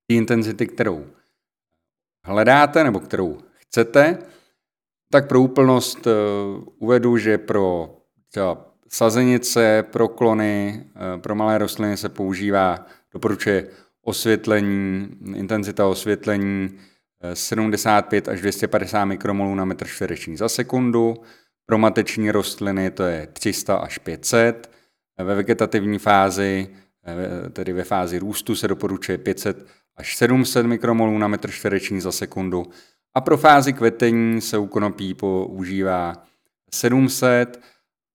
té 0.09 0.15
intenzity, 0.15 0.67
kterou 0.67 1.07
hledáte 2.25 2.85
nebo 2.85 3.01
kterou 3.01 3.39
chcete. 3.57 4.19
Tak 5.11 5.29
pro 5.29 5.41
úplnost 5.41 6.07
eh, 6.07 6.11
uvedu, 6.79 7.17
že 7.17 7.39
pro 7.39 7.97
sazenice, 8.89 9.83
pro 9.83 10.09
klony, 10.09 10.85
eh, 10.97 11.19
pro 11.19 11.35
malé 11.35 11.59
rostliny 11.59 11.97
se 11.97 12.09
používá, 12.09 12.87
doporučuje 13.12 13.69
osvětlení, 14.02 15.09
intenzita 15.35 15.87
osvětlení 15.87 16.78
75 17.35 18.28
eh, 18.28 18.30
až 18.30 18.40
250 18.40 19.04
mikromolů 19.04 19.54
na 19.54 19.64
metr 19.64 19.87
čtvereční 19.87 20.37
za 20.37 20.49
sekundu. 20.49 21.16
Pro 21.66 21.78
mateční 21.78 22.30
rostliny 22.30 22.90
to 22.90 23.02
je 23.02 23.26
300 23.32 23.76
až 23.76 23.99
500. 23.99 24.71
Ve 25.18 25.35
vegetativní 25.35 25.99
fázi, 25.99 26.68
eh, 27.06 27.50
tedy 27.50 27.73
ve 27.73 27.85
fázi 27.85 28.18
růstu, 28.18 28.54
se 28.54 28.68
doporučuje 28.68 29.18
500 29.18 29.66
až 29.97 30.16
700 30.16 30.66
mikromolů 30.66 31.18
na 31.18 31.28
metr 31.28 31.50
čtvereční 31.50 32.00
za 32.00 32.12
sekundu. 32.12 32.66
A 33.14 33.21
pro 33.21 33.38
fázi 33.38 33.73
kvetení 33.73 34.40
se 34.40 34.59
u 34.59 34.66
konopí 34.66 35.14
používá 35.14 36.25
700 36.75 37.61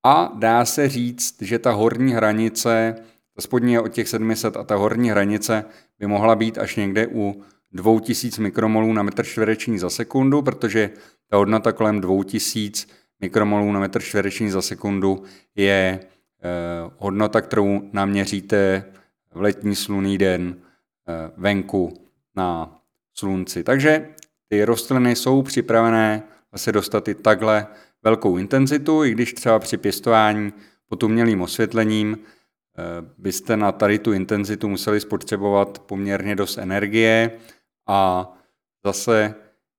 a 0.05 0.31
dá 0.35 0.65
se 0.65 0.89
říct, 0.89 1.41
že 1.41 1.59
ta 1.59 1.71
horní 1.71 2.13
hranice 2.13 2.95
spodní 3.41 3.73
je 3.73 3.81
od 3.81 3.87
těch 3.87 4.07
700 4.07 4.57
a 4.57 4.63
ta 4.63 4.75
horní 4.75 5.09
hranice 5.09 5.65
by 5.99 6.07
mohla 6.07 6.35
být 6.35 6.57
až 6.57 6.75
někde 6.75 7.07
u 7.07 7.43
2000 7.71 8.41
mikromolů 8.41 8.93
na 8.93 9.03
metr 9.03 9.25
čtvereční 9.25 9.79
za 9.79 9.89
sekundu, 9.89 10.41
protože 10.41 10.89
ta 11.29 11.37
hodnota 11.37 11.71
kolem 11.71 12.01
2000 12.01 12.87
mikromolů 13.19 13.71
na 13.71 13.79
metr 13.79 14.01
čtvereční 14.01 14.49
za 14.49 14.61
sekundu 14.61 15.23
je 15.55 15.99
eh, 15.99 16.91
hodnota, 16.97 17.41
kterou 17.41 17.89
naměříte 17.93 18.85
v 19.33 19.41
letní 19.41 19.75
slunný 19.75 20.17
den 20.17 20.55
eh, 21.07 21.31
venku 21.37 21.93
na 22.35 22.79
slunci. 23.13 23.63
Takže 23.63 24.09
ty 24.47 24.65
rostliny 24.65 25.15
jsou 25.15 25.41
připravené 25.41 26.23
se 26.55 26.71
dostat 26.71 27.07
i 27.07 27.15
takhle 27.15 27.67
velkou 28.03 28.37
intenzitu, 28.37 29.03
i 29.03 29.11
když 29.11 29.33
třeba 29.33 29.59
při 29.59 29.77
pěstování 29.77 30.53
pod 30.89 31.03
umělým 31.03 31.41
osvětlením 31.41 32.17
byste 33.17 33.57
na 33.57 33.71
tady 33.71 33.99
tu 33.99 34.13
intenzitu 34.13 34.69
museli 34.69 34.99
spotřebovat 34.99 35.79
poměrně 35.79 36.35
dost 36.35 36.57
energie 36.57 37.31
a 37.87 38.31
zase 38.85 39.35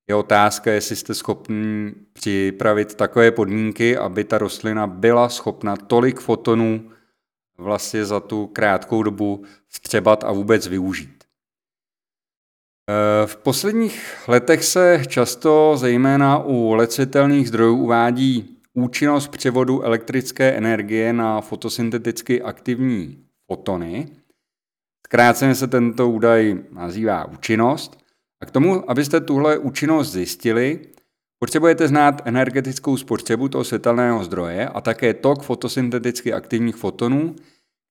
je 0.08 0.14
otázka, 0.14 0.72
jestli 0.72 0.96
jste 0.96 1.14
schopni 1.14 1.92
připravit 2.12 2.94
takové 2.94 3.30
podmínky, 3.30 3.96
aby 3.96 4.24
ta 4.24 4.38
rostlina 4.38 4.86
byla 4.86 5.28
schopna 5.28 5.76
tolik 5.76 6.20
fotonů 6.20 6.90
vlastně 7.58 8.04
za 8.04 8.20
tu 8.20 8.46
krátkou 8.46 9.02
dobu 9.02 9.44
střebat 9.68 10.24
a 10.24 10.32
vůbec 10.32 10.66
využít. 10.66 11.24
Eh, 12.90 13.26
v 13.26 13.36
posledních 13.36 14.28
letech 14.28 14.64
se 14.64 15.02
často, 15.08 15.76
zejména 15.76 16.38
u 16.44 16.74
lecitelných 16.74 17.48
zdrojů, 17.48 17.76
uvádí 17.76 18.57
účinnost 18.82 19.28
převodu 19.28 19.82
elektrické 19.82 20.52
energie 20.52 21.12
na 21.12 21.40
fotosynteticky 21.40 22.42
aktivní 22.42 23.24
fotony. 23.46 24.08
Zkráceně 25.06 25.54
se 25.54 25.66
tento 25.66 26.10
údaj 26.10 26.58
nazývá 26.70 27.24
účinnost. 27.24 27.98
A 28.42 28.46
k 28.46 28.50
tomu, 28.50 28.90
abyste 28.90 29.20
tuhle 29.20 29.58
účinnost 29.58 30.12
zjistili, 30.12 30.80
potřebujete 31.38 31.88
znát 31.88 32.22
energetickou 32.24 32.96
spotřebu 32.96 33.48
toho 33.48 33.64
světelného 33.64 34.24
zdroje 34.24 34.68
a 34.68 34.80
také 34.80 35.14
tok 35.14 35.42
fotosynteticky 35.42 36.32
aktivních 36.32 36.76
fotonů, 36.76 37.36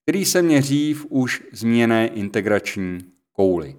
který 0.03 0.25
se 0.25 0.41
měří 0.41 0.93
v 0.93 1.05
už 1.09 1.43
zmíněné 1.51 2.07
integrační 2.07 2.99
kouli. 3.31 3.75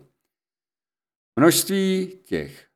Množství 1.40 2.12
těch 2.24 2.67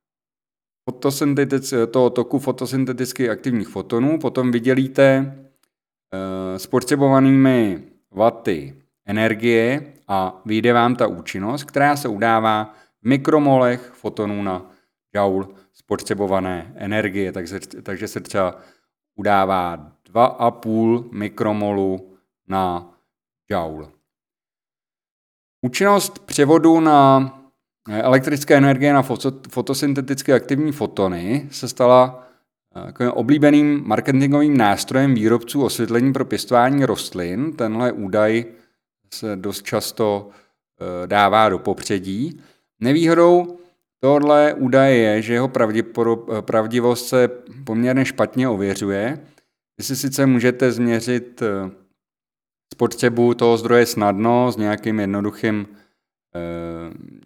toho 1.91 2.11
toku 2.11 2.39
fotosynteticky 2.39 3.31
aktivních 3.31 3.69
fotonů 3.69 4.19
potom 4.19 4.51
vydělíte 4.51 5.03
e, 5.15 6.59
spotřebovanými 6.59 7.83
waty 8.11 8.83
energie 9.07 9.93
a 10.09 10.43
vyjde 10.45 10.73
vám 10.73 10.97
ta 10.97 11.07
účinnost, 11.07 11.65
která 11.65 11.97
se 11.97 12.09
udává 12.09 12.75
v 13.03 13.09
mikromolech 13.09 13.93
fotonů 13.95 14.43
na 14.43 14.71
joule 15.15 15.47
spotřebované 15.73 16.73
energie. 16.77 17.33
Takže, 17.33 17.61
takže 17.83 18.09
se 18.09 18.21
třeba 18.21 18.61
udává 19.15 19.93
2,5 20.12 21.12
mikromolu 21.12 22.17
na 22.49 22.95
joule. 23.51 23.89
Účinnost 25.65 26.19
převodu 26.19 26.81
na 26.81 27.42
elektrické 27.89 28.57
energie 28.57 28.93
na 28.93 29.03
fotosynteticky 29.49 30.33
aktivní 30.33 30.73
fotony 30.73 31.49
se 31.51 31.69
stala 31.69 32.29
eh, 33.01 33.09
oblíbeným 33.09 33.83
marketingovým 33.87 34.57
nástrojem 34.57 35.15
výrobců 35.15 35.65
osvětlení 35.65 36.12
pro 36.12 36.25
pěstování 36.25 36.85
rostlin. 36.85 37.53
Tenhle 37.53 37.93
údaj 37.93 38.45
se 39.15 39.37
dost 39.37 39.62
často 39.62 40.29
eh, 40.81 41.07
dává 41.07 41.49
do 41.49 41.59
popředí. 41.59 42.41
Nevýhodou 42.81 43.59
tohle 44.01 44.55
údaje 44.55 44.97
je, 44.97 45.23
že 45.23 45.33
jeho 45.33 45.51
eh, 45.57 46.43
pravdivost 46.43 47.09
se 47.09 47.29
poměrně 47.65 48.05
špatně 48.05 48.49
ověřuje. 48.49 49.19
Vy 49.79 49.85
si 49.85 49.97
sice 49.97 50.27
můžete 50.27 50.73
změřit 50.73 51.43
spotřebu 52.75 53.35
toho 53.35 53.57
zdroje 53.57 53.87
snadno 53.87 54.53
s 54.53 54.57
nějakým 54.57 55.01
jednoduchým 55.01 55.67
Eh, 55.67 55.82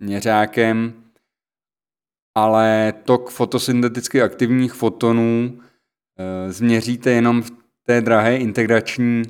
měřákem, 0.00 0.92
ale 2.34 2.94
tok 3.04 3.30
fotosynteticky 3.30 4.22
aktivních 4.22 4.72
fotonů 4.72 5.58
eh, 5.58 6.52
změříte 6.52 7.10
jenom 7.10 7.42
v 7.42 7.50
té 7.82 8.00
drahé 8.00 8.36
integrační 8.36 9.22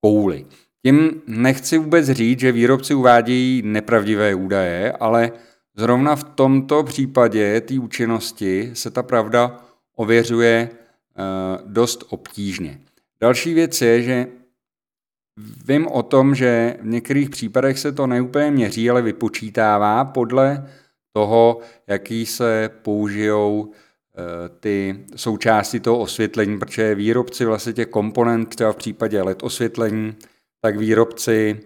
kouli. 0.00 0.46
Tím 0.82 1.22
nechci 1.26 1.78
vůbec 1.78 2.06
říct, 2.06 2.40
že 2.40 2.52
výrobci 2.52 2.94
uvádějí 2.94 3.62
nepravdivé 3.62 4.34
údaje, 4.34 4.92
ale 4.92 5.32
zrovna 5.76 6.16
v 6.16 6.24
tomto 6.24 6.82
případě 6.84 7.60
té 7.60 7.78
účinnosti 7.78 8.70
se 8.74 8.90
ta 8.90 9.02
pravda 9.02 9.60
ověřuje 9.96 10.70
eh, 10.70 11.22
dost 11.64 12.04
obtížně. 12.08 12.80
Další 13.20 13.54
věc 13.54 13.82
je, 13.82 14.02
že 14.02 14.26
Vím 15.66 15.86
o 15.86 16.02
tom, 16.02 16.34
že 16.34 16.76
v 16.80 16.86
některých 16.86 17.30
případech 17.30 17.78
se 17.78 17.92
to 17.92 18.06
neúplně 18.06 18.50
měří, 18.50 18.90
ale 18.90 19.02
vypočítává 19.02 20.04
podle 20.04 20.68
toho, 21.12 21.60
jaký 21.86 22.26
se 22.26 22.70
použijou 22.82 23.72
eh, 23.72 24.48
ty 24.60 25.04
součásti 25.16 25.80
toho 25.80 25.98
osvětlení, 25.98 26.58
protože 26.58 26.94
výrobci 26.94 27.44
vlastně 27.44 27.72
těch 27.72 27.86
komponent, 27.86 28.48
třeba 28.48 28.72
v 28.72 28.76
případě 28.76 29.22
LED 29.22 29.42
osvětlení, 29.42 30.16
tak 30.60 30.76
výrobci 30.76 31.60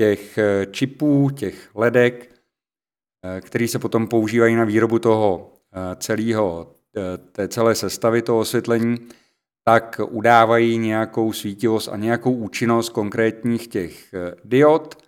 těch 0.00 0.38
eh, 0.38 0.66
čipů, 0.70 1.30
těch 1.30 1.70
ledek, 1.74 2.34
eh, 3.24 3.40
který 3.40 3.68
se 3.68 3.78
potom 3.78 4.08
používají 4.08 4.56
na 4.56 4.64
výrobu 4.64 4.98
toho 4.98 5.52
celého, 5.96 6.74
té 7.32 7.48
celé 7.48 7.74
sestavy 7.74 8.22
toho 8.22 8.38
osvětlení, 8.38 8.96
tak 9.70 10.00
udávají 10.08 10.78
nějakou 10.78 11.32
svítivost 11.32 11.88
a 11.88 11.96
nějakou 11.96 12.32
účinnost 12.32 12.88
konkrétních 12.88 13.68
těch 13.68 14.14
eh, 14.14 14.34
diod 14.44 15.02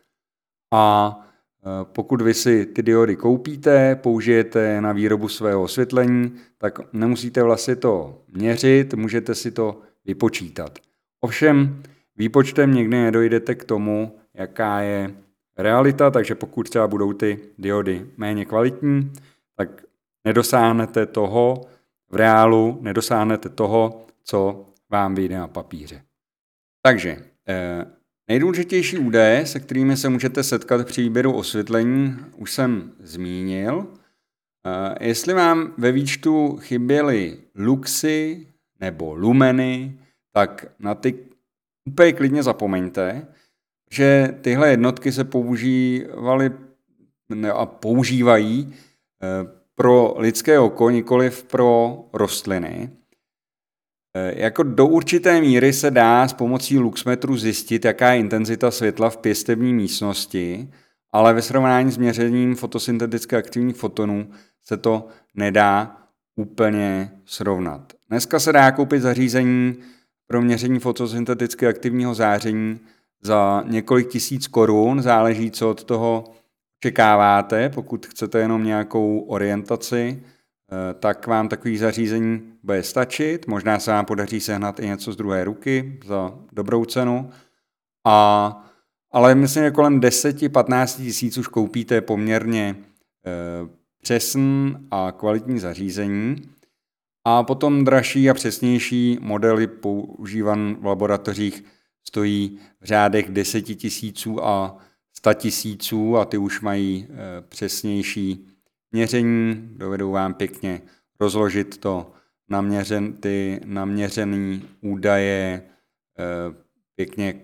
a 0.73 1.16
eh, 1.21 1.69
pokud 1.92 2.23
vy 2.23 2.35
si 2.35 2.66
ty 2.66 2.83
diody 2.83 3.16
koupíte, 3.16 3.97
použijete 3.97 4.81
na 4.81 4.92
výrobu 4.92 5.28
svého 5.28 5.62
osvětlení, 5.62 6.33
tak 6.59 6.92
nemusíte 6.92 7.42
vlastně 7.42 7.76
to 7.76 8.23
měřit, 8.28 8.95
můžete 8.95 9.35
si 9.35 9.50
to 9.50 9.81
vypočítat. 10.04 10.78
Ovšem, 11.21 11.83
výpočtem 12.16 12.75
někdy 12.75 12.97
nedojdete 12.97 13.54
k 13.54 13.64
tomu, 13.64 14.19
jaká 14.35 14.81
je 14.81 15.11
realita, 15.59 16.11
takže 16.11 16.35
pokud 16.35 16.68
třeba 16.68 16.88
budou 16.88 17.12
ty 17.12 17.38
diody 17.59 18.07
méně 18.16 18.44
kvalitní, 18.44 19.12
tak 19.57 19.83
nedosáhnete 20.25 21.07
toho 21.07 21.61
v 22.11 22.16
reálu, 22.16 22.79
nedosáhnete 22.81 23.48
toho, 23.48 24.07
co 24.24 24.66
vám 24.90 25.14
vyjde 25.14 25.38
na 25.38 25.48
papíře. 25.48 26.02
Takže 26.82 27.16
eh, 27.48 27.87
nejdůležitější 28.28 28.98
údaje, 28.98 29.46
se 29.46 29.61
kterými 29.61 29.96
se 29.96 30.08
můžete 30.08 30.42
setkat 30.42 30.87
při 30.87 31.02
výběru 31.02 31.32
osvětlení, 31.32 32.16
už 32.37 32.52
jsem 32.52 32.92
zmínil. 33.00 33.87
Eh, 34.66 35.06
jestli 35.08 35.35
vám 35.35 35.74
ve 35.78 35.92
výčtu 35.92 36.56
chyběly 36.56 37.38
luxy 37.54 38.46
nebo 38.80 39.14
lumeny, 39.14 39.98
tak 40.32 40.66
na 40.78 40.94
ty 40.94 41.14
úplně 41.88 42.12
klidně 42.12 42.42
zapomeňte, 42.42 43.26
že 43.90 44.38
tyhle 44.40 44.70
jednotky 44.70 45.12
se 45.12 45.24
používaly 45.24 46.50
a 47.54 47.66
používají 47.66 48.74
eh, 48.74 49.62
pro 49.74 50.14
lidské 50.18 50.58
oko, 50.58 50.90
nikoliv 50.90 51.44
pro 51.44 51.98
rostliny. 52.12 52.90
Eh, 54.16 54.42
jako 54.42 54.62
do 54.62 54.87
určité 54.87 55.40
míry 55.40 55.72
se 55.72 55.90
dá 55.90 56.29
s 56.29 56.33
pomocí 56.33 56.79
luxmetru 56.79 57.37
zjistit, 57.37 57.85
jaká 57.85 58.12
je 58.12 58.20
intenzita 58.20 58.70
světla 58.70 59.11
v 59.11 59.16
pěstební 59.16 59.75
místnosti, 59.75 60.68
ale 61.12 61.35
ve 61.35 61.42
srovnání 61.42 61.90
s 61.90 61.98
měřením 61.98 62.55
fotosynteticky 62.55 63.37
aktivních 63.37 63.77
fotonů 63.77 64.31
se 64.64 64.77
to 64.77 65.09
nedá 65.35 65.96
úplně 66.37 67.12
srovnat. 67.25 67.92
Dneska 68.09 68.40
se 68.40 68.53
dá 68.53 68.70
koupit 68.70 69.03
zařízení 69.03 69.77
pro 70.27 70.42
měření 70.42 70.79
fotosynteticky 70.79 71.66
aktivního 71.66 72.14
záření 72.14 72.81
za 73.22 73.64
několik 73.66 74.09
tisíc 74.09 74.46
korun, 74.46 75.03
záleží, 75.03 75.51
co 75.51 75.70
od 75.70 75.85
toho 75.85 76.25
čekáváte, 76.81 77.68
pokud 77.68 78.07
chcete 78.07 78.38
jenom 78.38 78.64
nějakou 78.64 79.18
orientaci, 79.18 80.22
tak 81.00 81.26
vám 81.26 81.48
takový 81.48 81.78
zařízení 81.78 82.42
bude 82.62 82.82
stačit. 82.82 83.46
Možná 83.46 83.78
se 83.78 83.90
vám 83.90 84.04
podaří 84.04 84.40
sehnat 84.40 84.80
i 84.80 84.87
něco 84.87 85.12
z 85.12 85.16
druhé 85.16 85.44
ruky 85.44 85.98
za 86.06 86.35
dobrou 86.52 86.85
cenu. 86.85 87.30
A, 88.06 88.70
ale 89.11 89.35
myslím, 89.35 89.64
že 89.64 89.70
kolem 89.70 90.00
10-15 90.00 90.96
tisíc 90.96 91.38
už 91.38 91.48
koupíte 91.48 92.00
poměrně 92.00 92.64
e, 92.66 92.76
přesný 94.02 94.76
a 94.90 95.12
kvalitní 95.12 95.58
zařízení. 95.58 96.37
A 97.24 97.42
potom 97.42 97.85
dražší 97.85 98.30
a 98.30 98.35
přesnější 98.35 99.18
modely 99.20 99.66
používan 99.66 100.76
v 100.80 100.87
laboratořích 100.87 101.64
stojí 102.04 102.58
v 102.80 102.85
řádech 102.85 103.30
10 103.30 103.62
tisíců 103.62 104.44
a 104.44 104.78
100 105.12 105.35
tisíců 105.35 106.16
a 106.16 106.24
ty 106.24 106.38
už 106.38 106.61
mají 106.61 107.06
e, 107.11 107.42
přesnější 107.42 108.52
měření, 108.92 109.68
dovedou 109.76 110.11
vám 110.11 110.35
pěkně 110.35 110.83
rozložit 111.20 111.78
to 111.78 112.12
naměřen, 112.48 113.12
ty 113.12 113.61
naměřené 113.64 114.61
údaje 114.81 115.62
eh, 116.18 116.55
pěkně 116.96 117.35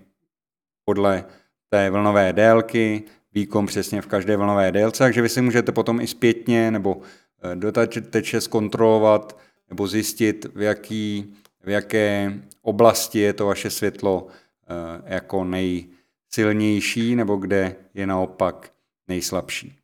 podle 0.85 1.25
té 1.69 1.91
vlnové 1.91 2.33
délky, 2.33 3.03
výkon 3.35 3.67
přesně 3.67 4.03
v 4.03 4.07
každé 4.07 4.37
vlnové 4.37 4.73
délce, 4.73 5.05
takže 5.05 5.23
vy 5.23 5.29
si 5.29 5.43
můžete 5.43 5.73
potom 5.73 6.01
i 6.01 6.07
zpětně 6.07 6.71
nebo 6.71 7.01
eh, 7.43 7.57
dotateče 7.57 8.41
zkontrolovat 8.41 9.39
nebo 9.71 9.87
zjistit, 9.87 10.47
v, 10.55 10.61
jaký, 10.61 11.35
v 11.65 11.69
jaké 11.69 12.35
oblasti 12.63 13.19
je 13.19 13.33
to 13.33 13.47
vaše 13.47 13.71
světlo 13.71 14.27
eh, 14.27 15.15
jako 15.15 15.45
nejsilnější 15.45 17.17
nebo 17.17 17.37
kde 17.37 17.77
je 17.95 18.07
naopak 18.07 18.73
nejslabší. 19.09 19.78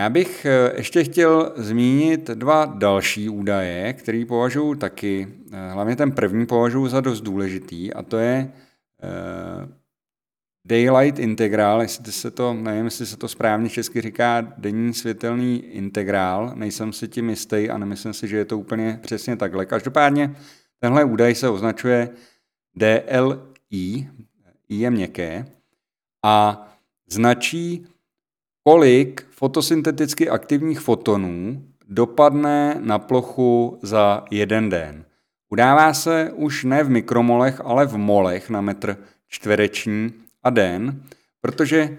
Já 0.00 0.10
bych 0.10 0.44
eh, 0.44 0.72
ještě 0.76 1.04
chtěl 1.04 1.52
zmínit 1.56 2.30
dva 2.30 2.64
další 2.64 3.28
údaje, 3.28 3.92
který 3.92 4.24
považuji 4.24 4.74
taky, 4.74 5.28
eh, 5.52 5.70
hlavně 5.70 5.96
ten 5.96 6.12
první 6.12 6.46
považuji 6.46 6.88
za 6.88 7.00
dost 7.00 7.20
důležitý, 7.20 7.94
a 7.94 8.02
to 8.02 8.18
je 8.18 8.52
uh, 9.02 9.68
Daylight 10.66 11.18
Integral, 11.18 11.82
jestli 11.82 12.12
se 12.12 12.30
to, 12.30 12.54
nevím, 12.54 12.84
jestli 12.84 13.06
se 13.06 13.16
to 13.16 13.28
správně 13.28 13.70
česky 13.70 14.00
říká, 14.00 14.40
denní 14.40 14.94
světelný 14.94 15.64
integrál, 15.64 16.52
nejsem 16.54 16.92
si 16.92 17.08
tím 17.08 17.30
jistý 17.30 17.70
a 17.70 17.78
nemyslím 17.78 18.12
si, 18.12 18.28
že 18.28 18.36
je 18.36 18.44
to 18.44 18.58
úplně 18.58 18.98
přesně 19.02 19.36
takhle. 19.36 19.66
Každopádně 19.66 20.36
tenhle 20.80 21.04
údaj 21.04 21.34
se 21.34 21.48
označuje 21.48 22.08
DLI, 22.76 24.08
I 24.68 24.76
je 24.76 24.90
měkké, 24.90 25.46
a 26.24 26.68
značí 27.10 27.86
kolik 28.68 29.26
fotosynteticky 29.30 30.30
aktivních 30.30 30.80
fotonů 30.80 31.62
dopadne 31.88 32.76
na 32.80 32.98
plochu 32.98 33.78
za 33.82 34.24
jeden 34.30 34.70
den. 34.70 35.04
Udává 35.50 35.94
se 35.94 36.32
už 36.34 36.64
ne 36.64 36.84
v 36.84 36.90
mikromolech, 36.90 37.60
ale 37.64 37.86
v 37.86 37.96
molech 37.96 38.50
na 38.50 38.60
metr 38.60 38.96
čtvereční 39.28 40.12
a 40.42 40.50
den, 40.50 41.02
protože 41.40 41.98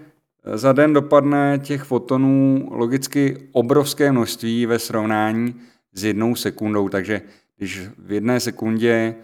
za 0.54 0.72
den 0.72 0.92
dopadne 0.92 1.58
těch 1.58 1.82
fotonů 1.82 2.68
logicky 2.70 3.48
obrovské 3.52 4.12
množství 4.12 4.66
ve 4.66 4.78
srovnání 4.78 5.54
s 5.92 6.04
jednou 6.04 6.34
sekundou, 6.34 6.88
takže 6.88 7.22
když 7.56 7.80
v 7.98 8.12
jedné 8.12 8.40
sekundě 8.40 9.14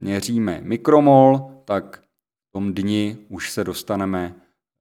měříme 0.00 0.60
mikromol, 0.62 1.50
tak 1.64 2.02
v 2.48 2.52
tom 2.52 2.74
dni 2.74 3.16
už 3.28 3.50
se 3.50 3.64
dostaneme 3.64 4.34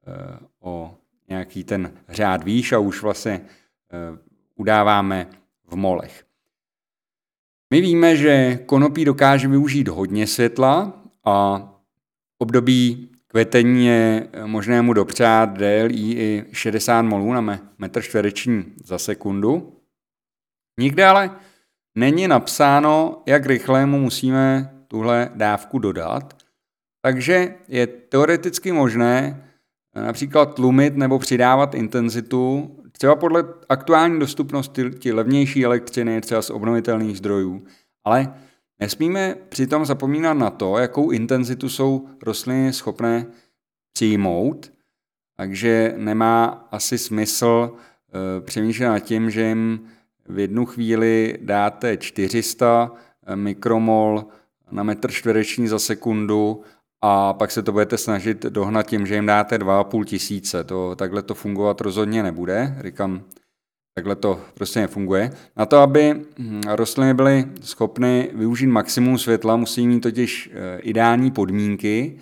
eh, 0.07 0.37
o 0.59 0.97
nějaký 1.27 1.63
ten 1.63 1.93
řád 2.09 2.43
výš 2.43 2.71
a 2.71 2.79
už 2.79 3.01
vlastně 3.01 3.41
eh, 3.41 4.17
udáváme 4.55 5.27
v 5.67 5.75
molech. 5.75 6.25
My 7.73 7.81
víme, 7.81 8.15
že 8.15 8.59
konopí 8.65 9.05
dokáže 9.05 9.47
využít 9.47 9.87
hodně 9.87 10.27
světla 10.27 11.03
a 11.25 11.67
období 12.37 13.09
kvetení 13.27 13.85
je 13.85 14.27
možné 14.45 14.81
mu 14.81 14.93
dopřát 14.93 15.57
DLI 15.57 16.11
i 16.11 16.45
60 16.51 17.01
molů 17.01 17.33
na 17.33 17.59
metr 17.77 18.01
čtvereční 18.01 18.65
za 18.83 18.97
sekundu. 18.97 19.81
Nikde 20.79 21.05
ale 21.05 21.31
není 21.95 22.27
napsáno, 22.27 23.23
jak 23.25 23.45
rychle 23.45 23.85
mu 23.85 23.99
musíme 23.99 24.71
tuhle 24.87 25.29
dávku 25.35 25.79
dodat, 25.79 26.33
takže 27.01 27.55
je 27.67 27.87
teoreticky 27.87 28.71
možné 28.71 29.44
například 29.95 30.55
tlumit 30.55 30.95
nebo 30.95 31.19
přidávat 31.19 31.75
intenzitu 31.75 32.71
třeba 32.97 33.15
podle 33.15 33.43
aktuální 33.69 34.19
dostupnosti 34.19 35.11
levnější 35.11 35.65
elektřiny, 35.65 36.21
třeba 36.21 36.41
z 36.41 36.49
obnovitelných 36.49 37.17
zdrojů. 37.17 37.63
Ale 38.03 38.33
nesmíme 38.79 39.35
přitom 39.49 39.85
zapomínat 39.85 40.37
na 40.37 40.49
to, 40.49 40.77
jakou 40.77 41.11
intenzitu 41.11 41.69
jsou 41.69 42.07
rostliny 42.23 42.73
schopné 42.73 43.25
přijmout, 43.93 44.71
takže 45.37 45.93
nemá 45.97 46.45
asi 46.71 46.97
smysl 46.97 47.71
uh, 47.71 48.45
přemýšlet 48.45 48.87
nad 48.87 48.99
tím, 48.99 49.29
že 49.29 49.41
jim 49.41 49.87
v 50.27 50.39
jednu 50.39 50.65
chvíli 50.65 51.37
dáte 51.41 51.97
400 51.97 52.91
eh, 53.27 53.35
mikromol 53.35 54.25
na 54.71 54.83
metr 54.83 55.11
čtvereční 55.11 55.67
za 55.67 55.79
sekundu 55.79 56.61
a 57.07 57.33
pak 57.33 57.51
se 57.51 57.63
to 57.63 57.71
budete 57.71 57.97
snažit 57.97 58.43
dohnat 58.43 58.87
tím, 58.87 59.07
že 59.07 59.15
jim 59.15 59.25
dáte 59.25 59.57
2,5 59.57 60.03
tisíce. 60.03 60.63
To, 60.63 60.95
takhle 60.95 61.21
to 61.21 61.33
fungovat 61.33 61.81
rozhodně 61.81 62.23
nebude. 62.23 62.77
Říkám, 62.83 63.23
takhle 63.95 64.15
to 64.15 64.41
prostě 64.53 64.79
nefunguje. 64.79 65.31
Na 65.57 65.65
to, 65.65 65.77
aby 65.77 66.25
hm, 66.39 66.61
rostliny 66.67 67.13
byly 67.13 67.45
schopny 67.61 68.31
využít 68.33 68.67
maximum 68.67 69.17
světla, 69.17 69.55
musí 69.55 69.87
mít 69.87 69.99
totiž 69.99 70.49
eh, 70.53 70.79
ideální 70.79 71.31
podmínky, 71.31 72.17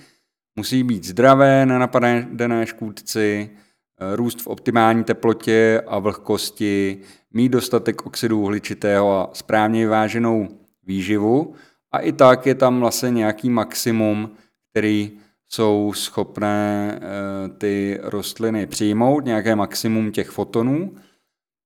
musí 0.56 0.84
být 0.84 1.04
zdravé, 1.04 1.66
nenapadené 1.66 2.66
škůdci, 2.66 3.50
eh, 3.50 4.16
růst 4.16 4.42
v 4.42 4.48
optimální 4.48 5.04
teplotě 5.04 5.82
a 5.88 6.00
vlhkosti, 6.00 6.98
mít 7.34 7.50
dostatek 7.50 8.06
oxidu 8.06 8.42
uhličitého 8.42 9.20
a 9.20 9.30
správně 9.34 9.80
vyváženou 9.80 10.48
výživu. 10.84 11.56
A 11.92 12.00
i 12.00 12.12
tak 12.12 12.46
je 12.46 12.56
tam 12.56 12.80
vlastně 12.80 13.12
nějaký 13.12 13.50
maximum 13.50 14.30
které 14.74 15.08
jsou 15.50 15.94
schopné 15.96 16.92
eh, 16.96 17.50
ty 17.58 18.00
rostliny 18.04 18.68
přijmout, 18.68 19.26
nějaké 19.26 19.56
maximum 19.56 20.12
těch 20.12 20.30
fotonů. 20.30 20.96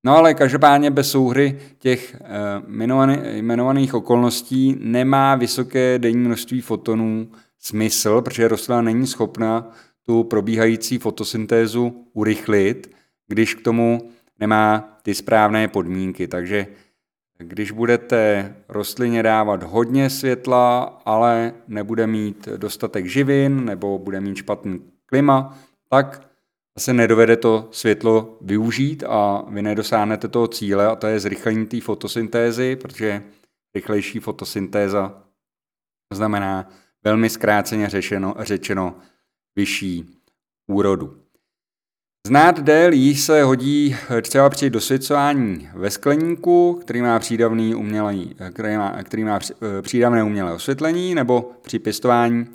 No 0.06 0.18
ale 0.18 0.34
každopádně 0.34 0.92
bez 0.92 1.12
souhry 1.12 1.60
těch 1.80 2.16
eh, 2.22 3.38
jmenovaných 3.38 3.94
okolností 3.94 4.78
nemá 4.80 5.36
vysoké 5.36 6.00
denní 6.00 6.20
množství 6.20 6.62
fotonů 6.62 7.32
smysl, 7.60 8.22
protože 8.22 8.48
rostlina 8.48 8.82
není 8.82 9.08
schopna 9.08 9.72
tu 10.06 10.24
probíhající 10.24 10.98
fotosyntézu 10.98 12.06
urychlit, 12.14 12.92
když 13.28 13.56
k 13.56 13.62
tomu 13.62 14.12
nemá 14.40 14.98
ty 15.02 15.16
správné 15.16 15.68
podmínky. 15.68 16.28
Takže 16.28 16.68
když 17.38 17.72
budete 17.72 18.56
rostlině 18.70 19.24
dávat 19.24 19.64
hodně 19.64 20.10
světla, 20.10 20.84
ale 21.06 21.54
nebude 21.68 22.08
mít 22.08 22.48
dostatek 22.58 23.06
živin 23.06 23.66
nebo 23.66 24.00
bude 24.00 24.22
mít 24.22 24.36
špatný 24.36 24.82
klima, 25.06 25.58
tak 25.90 26.28
se 26.78 26.94
nedovede 26.94 27.38
to 27.38 27.70
světlo 27.72 28.38
využít 28.42 29.04
a 29.08 29.46
vy 29.50 29.62
nedosáhnete 29.62 30.28
toho 30.28 30.48
cíle 30.48 30.88
a 30.88 30.96
to 30.96 31.08
je 31.08 31.20
zrychlení 31.20 31.66
té 31.66 31.82
fotosyntézy, 31.82 32.76
protože 32.76 33.24
rychlejší 33.76 34.20
fotosyntéza 34.20 35.24
znamená 36.14 36.70
velmi 37.04 37.30
zkráceně 37.30 37.90
řečeno, 37.90 38.36
řečeno 38.40 38.96
vyšší 39.56 40.22
úrodu. 40.68 41.27
Znát 42.28 42.60
DLI 42.60 43.16
se 43.16 43.44
hodí 43.44 43.96
třeba 44.22 44.50
při 44.50 44.70
dosvěcování 44.70 45.70
ve 45.74 45.90
skleníku, 45.90 46.80
který 46.82 47.02
má, 47.02 47.20
přídavný 47.20 47.76
umělý, 47.76 48.36
který 48.54 48.78
má, 48.78 49.04
který 49.04 49.24
má 49.24 49.40
přídavné 49.82 50.24
umělé 50.24 50.54
osvětlení, 50.54 51.16
nebo 51.16 51.52
při 51.62 51.80
pěstování 51.80 52.46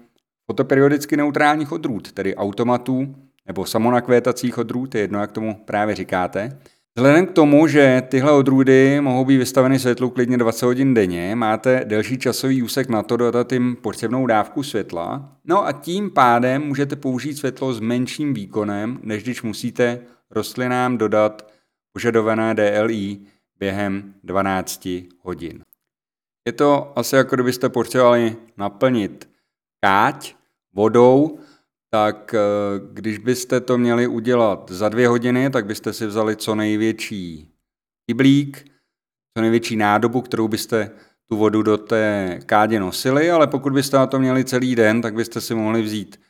fotoperiodicky 0.46 1.16
neutrálních 1.16 1.72
odrůd, 1.72 2.12
tedy 2.12 2.36
automatů 2.36 3.14
nebo 3.46 3.66
samonakvétacích 3.66 4.58
odrůd, 4.58 4.94
je 4.94 5.00
jedno, 5.00 5.20
jak 5.20 5.32
tomu 5.32 5.60
právě 5.64 5.94
říkáte. 5.94 6.58
Vzhledem 6.96 7.26
k 7.26 7.32
tomu, 7.32 7.66
že 7.66 8.02
tyhle 8.08 8.32
odrůdy 8.32 9.00
mohou 9.00 9.24
být 9.24 9.36
vystaveny 9.36 9.78
světlu 9.78 10.10
klidně 10.10 10.38
20 10.38 10.66
hodin 10.66 10.94
denně, 10.94 11.34
máte 11.36 11.84
delší 11.84 12.18
časový 12.18 12.62
úsek 12.62 12.88
na 12.88 13.02
to 13.02 13.16
dodat 13.16 13.52
jim 13.52 13.76
potřebnou 13.76 14.26
dávku 14.26 14.62
světla, 14.62 15.36
no 15.44 15.66
a 15.66 15.72
tím 15.72 16.10
pádem 16.10 16.62
můžete 16.62 16.96
použít 16.96 17.34
světlo 17.36 17.74
s 17.74 17.80
menším 17.80 18.34
výkonem, 18.34 18.98
než 19.02 19.22
když 19.22 19.42
musíte 19.42 20.00
rostlinám 20.30 20.98
dodat 20.98 21.52
požadované 21.92 22.54
DLI 22.54 23.18
během 23.58 24.14
12 24.24 24.88
hodin. 25.20 25.62
Je 26.46 26.52
to 26.52 26.92
asi 26.98 27.16
jako 27.16 27.34
kdybyste 27.34 27.68
potřebovali 27.68 28.36
naplnit 28.56 29.28
káť 29.84 30.34
vodou, 30.74 31.38
tak 31.94 32.34
eh, 32.34 32.40
když 32.92 33.18
byste 33.18 33.60
to 33.60 33.78
měli 33.78 34.06
udělat 34.06 34.70
za 34.70 34.88
dvě 34.88 35.08
hodiny, 35.08 35.50
tak 35.50 35.66
byste 35.66 35.92
si 35.92 36.06
vzali 36.06 36.36
co 36.36 36.54
největší 36.54 37.48
kyblík, 38.06 38.64
co 39.36 39.42
největší 39.42 39.76
nádobu, 39.76 40.20
kterou 40.20 40.48
byste 40.48 40.90
tu 41.28 41.36
vodu 41.36 41.62
do 41.62 41.78
té 41.78 42.38
kádě 42.46 42.80
nosili, 42.80 43.30
ale 43.30 43.46
pokud 43.46 43.72
byste 43.72 43.96
na 43.96 44.06
to 44.06 44.18
měli 44.18 44.44
celý 44.44 44.74
den, 44.74 45.02
tak 45.02 45.14
byste 45.14 45.40
si 45.40 45.54
mohli 45.54 45.82
vzít 45.82 46.20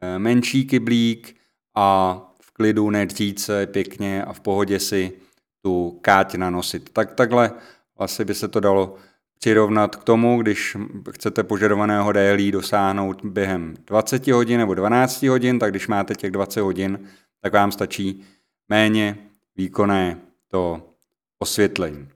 eh, 0.00 0.18
menší 0.18 0.64
kyblík 0.64 1.36
a 1.76 2.20
v 2.40 2.50
klidu 2.50 2.90
nedřít 2.90 3.40
se 3.40 3.66
pěkně 3.66 4.24
a 4.24 4.32
v 4.32 4.40
pohodě 4.40 4.80
si 4.80 5.12
tu 5.64 5.98
káť 6.02 6.34
nanosit. 6.34 6.90
Tak 6.92 7.14
takhle 7.14 7.52
vlastně 7.98 8.24
by 8.24 8.34
se 8.34 8.48
to 8.48 8.60
dalo 8.60 8.96
přirovnat 9.38 9.96
k 9.96 10.04
tomu, 10.04 10.42
když 10.42 10.76
chcete 11.10 11.42
požadovaného 11.42 12.12
DLI 12.12 12.52
dosáhnout 12.52 13.24
během 13.24 13.74
20 13.86 14.26
hodin 14.26 14.58
nebo 14.58 14.74
12 14.74 15.22
hodin, 15.22 15.58
tak 15.58 15.70
když 15.70 15.88
máte 15.88 16.14
těch 16.14 16.30
20 16.30 16.60
hodin, 16.60 16.98
tak 17.42 17.52
vám 17.52 17.72
stačí 17.72 18.24
méně 18.68 19.18
výkonné 19.56 20.18
to 20.48 20.90
osvětlení. 21.38 22.08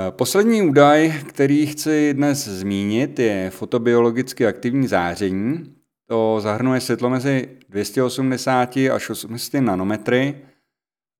Eh, 0.00 0.10
poslední 0.10 0.62
údaj, 0.62 1.22
který 1.28 1.66
chci 1.66 2.14
dnes 2.14 2.48
zmínit, 2.48 3.18
je 3.18 3.50
fotobiologicky 3.50 4.46
aktivní 4.46 4.88
záření. 4.88 5.76
To 6.08 6.38
zahrnuje 6.40 6.80
světlo 6.80 7.10
mezi 7.10 7.48
280 7.68 8.76
až 8.76 9.10
800 9.10 9.60
nanometry. 9.60 10.40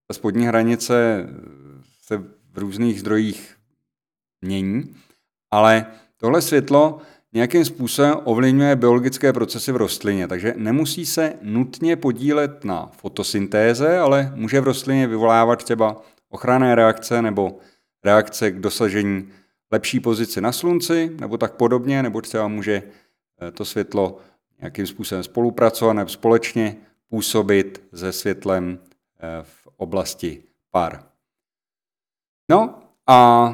Ta 0.09 0.15
spodní 0.15 0.47
hranice 0.47 1.27
se 2.03 2.19
v 2.53 2.59
různých 2.59 3.01
zdrojích 3.01 3.57
mění, 4.47 4.95
ale 5.51 5.87
tohle 6.17 6.43
světlo 6.43 7.01
nějakým 7.33 7.65
způsobem 7.65 8.17
ovlivňuje 8.25 8.77
biologické 8.77 9.33
procesy 9.33 9.73
v 9.73 9.77
rostlině, 9.77 10.29
takže 10.29 10.55
nemusí 10.57 11.07
se 11.07 11.35
nutně 11.43 11.97
podílet 11.97 12.65
na 12.65 12.87
fotosyntéze, 12.87 13.99
ale 13.99 14.33
může 14.35 14.61
v 14.61 14.65
rostlině 14.65 15.07
vyvolávat 15.07 15.65
třeba 15.65 16.03
ochranné 16.29 16.75
reakce 16.75 17.23
nebo 17.23 17.59
reakce 18.05 18.51
k 18.51 18.61
dosažení 18.61 19.29
lepší 19.73 20.01
pozice 20.01 20.41
na 20.41 20.53
slunci 20.53 21.17
nebo 21.21 21.39
tak 21.39 21.55
podobně, 21.55 22.03
nebo 22.03 22.21
třeba 22.21 22.49
může 22.49 22.83
eh, 23.43 23.51
to 23.51 23.65
světlo 23.65 24.19
nějakým 24.61 24.87
způsobem 24.87 25.25
spolupracovat 25.25 25.93
nebo 25.93 26.09
společně 26.09 26.77
působit 27.09 27.83
se 27.95 28.13
světlem 28.13 28.79
eh, 28.79 29.43
v 29.43 29.69
oblasti 29.77 30.43
par. 30.71 31.05
No 32.51 32.83
a 33.07 33.53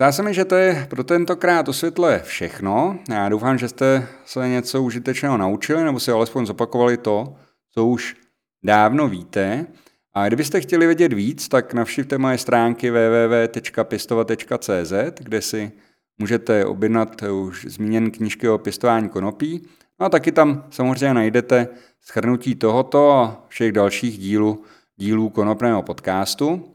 Zdá 0.00 0.12
se 0.12 0.22
mi, 0.22 0.34
že 0.34 0.44
to 0.44 0.54
je 0.54 0.86
pro 0.90 1.04
tentokrát 1.04 1.68
osvětle 1.68 2.22
všechno. 2.24 2.98
Já 3.10 3.28
doufám, 3.28 3.58
že 3.58 3.68
jste 3.68 4.08
se 4.26 4.48
něco 4.48 4.82
užitečného 4.82 5.36
naučili, 5.36 5.84
nebo 5.84 6.00
si 6.00 6.10
alespoň 6.10 6.46
zopakovali 6.46 6.96
to, 6.96 7.36
co 7.74 7.86
už 7.86 8.16
dávno 8.64 9.08
víte. 9.08 9.66
A 10.14 10.26
kdybyste 10.26 10.60
chtěli 10.60 10.86
vědět 10.86 11.12
víc, 11.12 11.48
tak 11.48 11.74
navštivte 11.74 12.18
moje 12.18 12.38
stránky 12.38 12.90
www.pistova.cz, 12.90 14.92
kde 15.20 15.42
si 15.42 15.72
můžete 16.18 16.64
objednat 16.64 17.22
už 17.22 17.66
zmíněn 17.68 18.10
knížky 18.10 18.48
o 18.48 18.58
pěstování 18.58 19.08
konopí. 19.08 19.68
No 20.00 20.06
a 20.06 20.08
taky 20.08 20.32
tam 20.32 20.64
samozřejmě 20.70 21.14
najdete 21.14 21.68
schrnutí 22.00 22.54
tohoto 22.54 23.12
a 23.12 23.44
všech 23.48 23.72
dalších 23.72 24.18
dílů, 24.18 24.64
dílů 24.96 25.28
konopného 25.28 25.82
podcastu. 25.82 26.74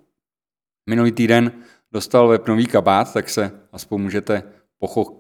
Minulý 0.90 1.12
týden 1.12 1.52
dostal 1.94 2.28
web 2.28 2.48
nový 2.48 2.66
kabát, 2.66 3.14
tak 3.14 3.30
se 3.30 3.52
aspoň 3.72 4.02
můžete 4.02 4.44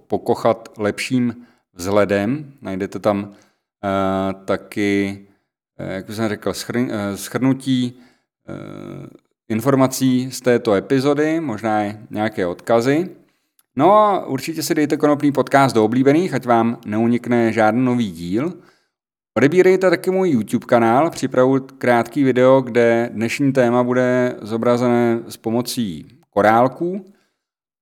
pokochat 0.07 0.69
lepším 0.77 1.36
vzhledem. 1.73 2.53
Najdete 2.62 2.99
tam 2.99 3.23
uh, 3.23 4.43
taky, 4.45 5.19
uh, 5.79 5.91
jak 5.91 6.12
jsem 6.12 6.29
řekl, 6.29 6.53
schrn, 6.53 6.83
uh, 6.83 7.15
schrnutí 7.15 7.99
uh, 8.49 9.07
informací 9.49 10.31
z 10.31 10.41
této 10.41 10.73
epizody, 10.73 11.39
možná 11.39 11.86
i 11.86 11.97
nějaké 12.09 12.47
odkazy. 12.47 13.09
No 13.75 13.93
a 13.93 14.25
určitě 14.25 14.63
si 14.63 14.75
dejte 14.75 14.97
konopný 14.97 15.31
podcast 15.31 15.75
do 15.75 15.86
oblíbených, 15.86 16.33
ať 16.33 16.45
vám 16.45 16.77
neunikne 16.86 17.51
žádný 17.51 17.86
nový 17.86 18.12
díl. 18.12 18.53
Odebírejte 19.38 19.89
taky 19.89 20.12
můj 20.12 20.29
YouTube 20.29 20.65
kanál, 20.65 21.09
připravu 21.09 21.59
krátký 21.77 22.23
video, 22.23 22.62
kde 22.62 23.09
dnešní 23.13 23.53
téma 23.53 23.83
bude 23.83 24.36
zobrazené 24.41 25.19
s 25.27 25.38
pomocí 25.38 26.22
korálků 26.34 27.06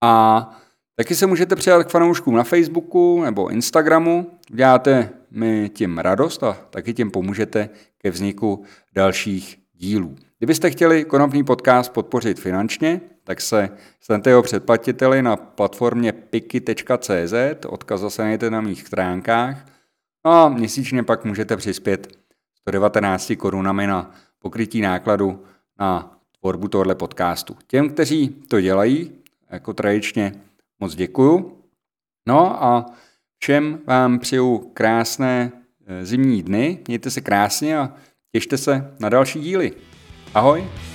a 0.04 0.50
taky 0.96 1.16
se 1.16 1.28
můžete 1.28 1.56
přidat 1.56 1.84
k 1.84 1.90
fanouškům 1.90 2.36
na 2.36 2.44
Facebooku 2.44 3.22
nebo 3.22 3.50
Instagramu. 3.50 4.32
Děláte 4.50 5.10
mi 5.32 5.70
tím 5.70 5.98
radost 5.98 6.44
a 6.44 6.54
taky 6.70 6.94
tím 6.94 7.12
pomůžete 7.12 7.70
ke 7.98 8.12
vzniku 8.12 8.64
dalších 8.96 9.60
dílů. 9.74 10.16
Kdybyste 10.38 10.70
chtěli 10.70 11.06
konopný 11.06 11.44
podcast 11.44 11.94
podpořit 11.94 12.40
finančně, 12.40 13.02
tak 13.24 13.42
se 13.42 13.70
stanete 14.00 14.30
jeho 14.30 14.42
předplatiteli 14.42 15.22
na 15.22 15.36
platformě 15.36 16.12
piki.cz, 16.12 17.34
odkaz 17.68 18.02
zase 18.02 18.22
najdete 18.22 18.50
na 18.50 18.62
mých 18.62 18.88
stránkách. 18.88 19.66
No 20.26 20.32
a 20.32 20.50
měsíčně 20.50 21.04
pak 21.04 21.26
můžete 21.26 21.58
přispět 21.58 22.18
119 22.60 23.34
korunami 23.38 23.88
na 23.88 24.12
pokrytí 24.40 24.82
nákladu 24.82 25.44
na 25.80 26.21
tvorbu 26.42 26.68
tohle 26.68 26.96
podcastu. 26.96 27.58
Těm, 27.68 27.90
kteří 27.90 28.30
to 28.30 28.62
dělají, 28.62 29.12
jako 29.50 29.74
tradičně 29.74 30.34
moc 30.80 30.96
děkuju. 30.96 31.58
No 32.28 32.64
a 32.64 32.86
všem 33.38 33.80
vám 33.88 34.20
přeju 34.20 34.72
krásné 34.74 35.52
eh, 35.86 36.06
zimní 36.06 36.44
dny, 36.44 36.80
mějte 36.88 37.12
se 37.12 37.22
krásně 37.22 37.78
a 37.78 37.94
těšte 38.32 38.58
se 38.58 38.94
na 39.00 39.10
další 39.10 39.40
díly. 39.40 39.72
Ahoj! 40.34 40.91